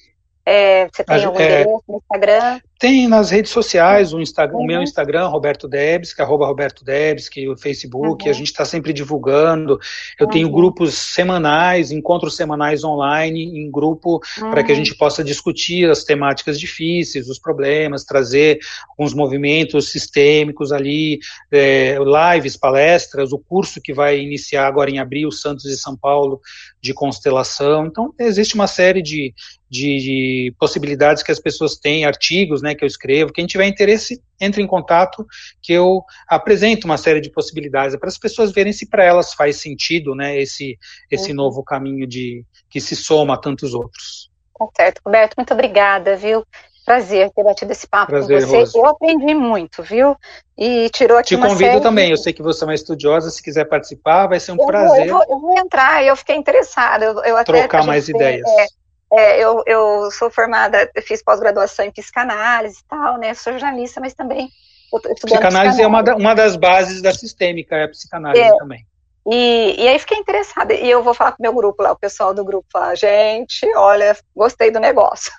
É, 0.46 0.88
você 0.88 1.04
tem 1.04 1.26
algum 1.26 1.40
é, 1.40 1.46
endereço 1.46 1.84
no 1.88 1.98
Instagram? 1.98 2.60
Tem 2.78 3.08
nas 3.08 3.32
redes 3.32 3.52
sociais, 3.52 4.14
o, 4.14 4.20
Instagram, 4.20 4.58
uhum. 4.58 4.64
o 4.64 4.68
meu 4.68 4.84
Instagram, 4.84 5.28
Roberto 5.28 5.68
Debs, 5.68 6.14
que 6.14 6.22
é 6.22 6.24
arroba 6.26 6.46
Roberto 6.46 6.84
Debs, 6.84 7.28
que 7.30 7.46
é 7.46 7.50
o 7.50 7.58
Facebook, 7.58 8.26
uhum. 8.26 8.30
a 8.30 8.34
gente 8.34 8.48
está 8.48 8.66
sempre 8.66 8.94
divulgando. 8.94 9.80
Eu 10.20 10.28
uhum. 10.28 10.32
tenho 10.32 10.52
grupos 10.52 10.94
semanais, 10.94 11.90
encontros 11.90 12.36
semanais 12.36 12.84
online, 12.84 13.60
em 13.60 13.72
grupo, 13.72 14.20
para 14.52 14.64
que 14.64 14.72
a 14.72 14.76
gente 14.76 14.94
possa 14.94 15.24
discutir 15.24 15.90
as 15.90 16.04
temáticas 16.04 16.60
difíceis, 16.60 17.30
os 17.30 17.40
problemas, 17.40 18.04
trazer 18.04 18.60
alguns 18.92 19.14
movimentos 19.14 19.90
sistêmicos 19.90 20.72
ali, 20.72 21.20
é, 21.52 21.98
lives, 21.98 22.58
palestras, 22.58 23.32
o 23.32 23.40
curso 23.40 23.82
que 23.82 23.94
vai 23.94 24.20
iniciar 24.20 24.68
agora 24.68 24.92
em 24.92 25.00
abril, 25.00 25.32
Santos 25.32 25.66
e 25.66 25.78
São 25.78 25.96
Paulo, 25.96 26.42
de 26.86 26.94
constelação. 26.94 27.88
Então, 27.88 28.14
existe 28.20 28.54
uma 28.54 28.68
série 28.68 29.02
de, 29.02 29.34
de, 29.70 29.98
de 29.98 30.56
possibilidades 30.60 31.24
que 31.24 31.32
as 31.32 31.40
pessoas 31.40 31.76
têm, 31.76 32.06
artigos, 32.06 32.62
né, 32.62 32.76
que 32.76 32.84
eu 32.84 32.88
escrevo. 32.88 33.34
Quem 33.34 33.48
tiver 33.48 33.66
interesse, 33.66 34.22
entre 34.40 34.62
em 34.62 34.68
contato, 34.68 35.26
que 35.62 35.74
eu 35.74 36.04
apresento 36.28 36.86
uma 36.86 36.98
série 36.98 37.20
de 37.20 37.32
possibilidades 37.32 37.98
para 37.98 38.08
as 38.08 38.18
pessoas 38.18 38.52
verem 38.52 38.72
se 38.72 38.88
para 38.88 39.04
elas 39.04 39.34
faz 39.34 39.58
sentido, 39.58 40.14
né, 40.14 40.40
esse 40.40 40.78
esse 41.10 41.32
uhum. 41.32 41.38
novo 41.38 41.64
caminho 41.64 42.06
de 42.06 42.46
que 42.70 42.80
se 42.80 42.96
soma 42.96 43.34
a 43.34 43.38
tantos 43.38 43.74
outros. 43.74 44.30
Tá 44.58 44.68
certo, 44.78 45.02
Roberto, 45.04 45.36
muito 45.36 45.54
obrigada, 45.54 46.16
viu? 46.16 46.46
Prazer 46.86 47.32
ter 47.32 47.44
batido 47.44 47.72
esse 47.72 47.88
papo 47.88 48.12
Prazer, 48.12 48.42
com 48.42 48.48
você. 48.48 48.58
Rose. 48.58 48.78
Eu 48.78 48.86
aprendi 48.86 49.34
muito, 49.34 49.82
viu? 49.82 50.16
E 50.56 50.88
tirou 50.90 51.18
aqui 51.18 51.30
Te 51.30 51.36
uma 51.36 51.48
convido 51.48 51.72
série... 51.72 51.82
também. 51.82 52.12
Eu 52.12 52.18
sei 52.18 52.32
que 52.32 52.44
você 52.44 52.64
é 52.64 52.68
uma 52.68 52.76
estudiosa. 52.76 53.32
Se 53.32 53.42
quiser 53.42 53.66
participar, 53.66 54.28
vai 54.28 54.40
ser 54.40 54.52
um 54.52 54.58
eu 54.60 54.68
prazer. 54.68 55.08
Vou, 55.10 55.22
eu, 55.22 55.28
vou, 55.28 55.36
eu, 55.36 55.40
vou, 55.40 55.58
entrar. 55.58 56.04
Eu 56.04 56.16
fiquei 56.16 56.36
interessada. 56.36 57.04
Eu, 57.04 57.24
eu 57.24 57.44
Trocar 57.44 57.84
mais 57.86 58.08
ideias. 58.08 58.48
É, 58.48 58.68
é, 59.14 59.44
eu, 59.44 59.64
eu 59.66 60.12
sou 60.12 60.30
formada, 60.30 60.90
fiz 61.04 61.24
pós-graduação 61.24 61.86
em 61.86 61.92
psicanálise 61.92 62.80
e 62.80 62.88
tal, 62.88 63.18
né? 63.18 63.34
Sou 63.34 63.54
jornalista, 63.54 64.00
mas 64.00 64.14
também 64.14 64.50
psicanálise, 64.90 65.26
psicanálise 65.26 65.82
é 65.82 65.88
uma, 65.88 66.04
da, 66.04 66.16
uma 66.16 66.34
das 66.34 66.56
bases 66.56 67.02
da 67.02 67.14
sistêmica, 67.14 67.76
é 67.76 67.84
a 67.84 67.90
psicanálise 67.90 68.44
é. 68.44 68.58
também. 68.58 68.86
E, 69.28 69.76
e 69.82 69.88
aí 69.88 69.98
fiquei 69.98 70.18
interessada, 70.20 70.74
e 70.74 70.90
eu 70.90 71.02
vou 71.02 71.14
falar 71.14 71.32
com 71.32 71.40
o 71.40 71.42
meu 71.42 71.54
grupo 71.54 71.82
lá, 71.82 71.92
o 71.92 71.98
pessoal 71.98 72.34
do 72.34 72.46
grupo 72.46 72.68
fala, 72.72 72.96
gente, 72.96 73.66
olha, 73.76 74.16
gostei 74.36 74.70
do 74.70 74.80
negócio. 74.80 75.32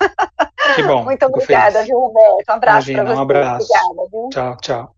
Que 0.75 0.83
bom. 0.83 1.05
Muito 1.05 1.25
obrigada, 1.25 1.85
viu, 1.85 1.99
Roberto? 1.99 2.49
Um 2.49 2.53
abraço 2.53 2.93
para 2.93 3.05
você. 3.05 3.15
Um 3.15 3.21
abraço. 3.21 3.67
Obrigada, 3.73 4.11
viu? 4.11 4.29
Tchau, 4.31 4.57
tchau. 4.61 4.97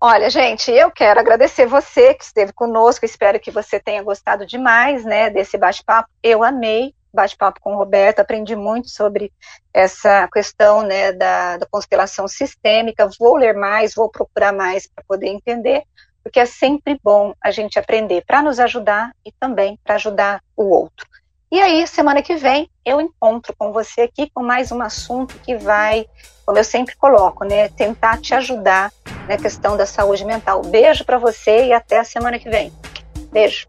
Olha, 0.00 0.30
gente, 0.30 0.70
eu 0.70 0.90
quero 0.90 1.20
agradecer 1.20 1.66
você 1.66 2.14
que 2.14 2.24
esteve 2.24 2.52
conosco, 2.52 3.04
espero 3.04 3.38
que 3.38 3.52
você 3.52 3.78
tenha 3.78 4.02
gostado 4.02 4.44
demais, 4.44 5.04
né, 5.04 5.30
desse 5.30 5.56
bate-papo. 5.56 6.08
Eu 6.22 6.42
amei 6.42 6.92
bate-papo 7.12 7.60
com 7.60 7.74
o 7.74 7.76
Roberto, 7.76 8.20
aprendi 8.20 8.56
muito 8.56 8.88
sobre 8.88 9.30
essa 9.72 10.26
questão 10.32 10.82
né, 10.82 11.12
da, 11.12 11.58
da 11.58 11.66
constelação 11.70 12.26
sistêmica. 12.26 13.08
Vou 13.18 13.36
ler 13.36 13.54
mais, 13.54 13.94
vou 13.94 14.08
procurar 14.08 14.52
mais 14.52 14.88
para 14.88 15.04
poder 15.06 15.28
entender, 15.28 15.82
porque 16.22 16.40
é 16.40 16.46
sempre 16.46 16.98
bom 17.02 17.34
a 17.42 17.50
gente 17.50 17.78
aprender 17.78 18.24
para 18.26 18.42
nos 18.42 18.60
ajudar 18.60 19.12
e 19.24 19.32
também 19.32 19.78
para 19.84 19.96
ajudar 19.96 20.42
o 20.56 20.64
outro. 20.64 21.06
E 21.50 21.60
aí, 21.60 21.86
semana 21.86 22.22
que 22.22 22.34
vem, 22.34 22.70
eu 22.82 22.98
encontro 22.98 23.54
com 23.58 23.72
você 23.72 24.02
aqui 24.02 24.30
com 24.32 24.42
mais 24.42 24.72
um 24.72 24.80
assunto 24.80 25.38
que 25.40 25.54
vai, 25.56 26.06
como 26.46 26.56
eu 26.56 26.64
sempre 26.64 26.96
coloco, 26.96 27.44
né, 27.44 27.68
tentar 27.68 28.18
te 28.18 28.34
ajudar 28.34 28.90
na 29.28 29.36
questão 29.36 29.76
da 29.76 29.84
saúde 29.84 30.24
mental. 30.24 30.62
Beijo 30.62 31.04
para 31.04 31.18
você 31.18 31.66
e 31.66 31.72
até 31.74 31.98
a 31.98 32.04
semana 32.04 32.38
que 32.38 32.48
vem. 32.48 32.72
Beijo. 33.30 33.66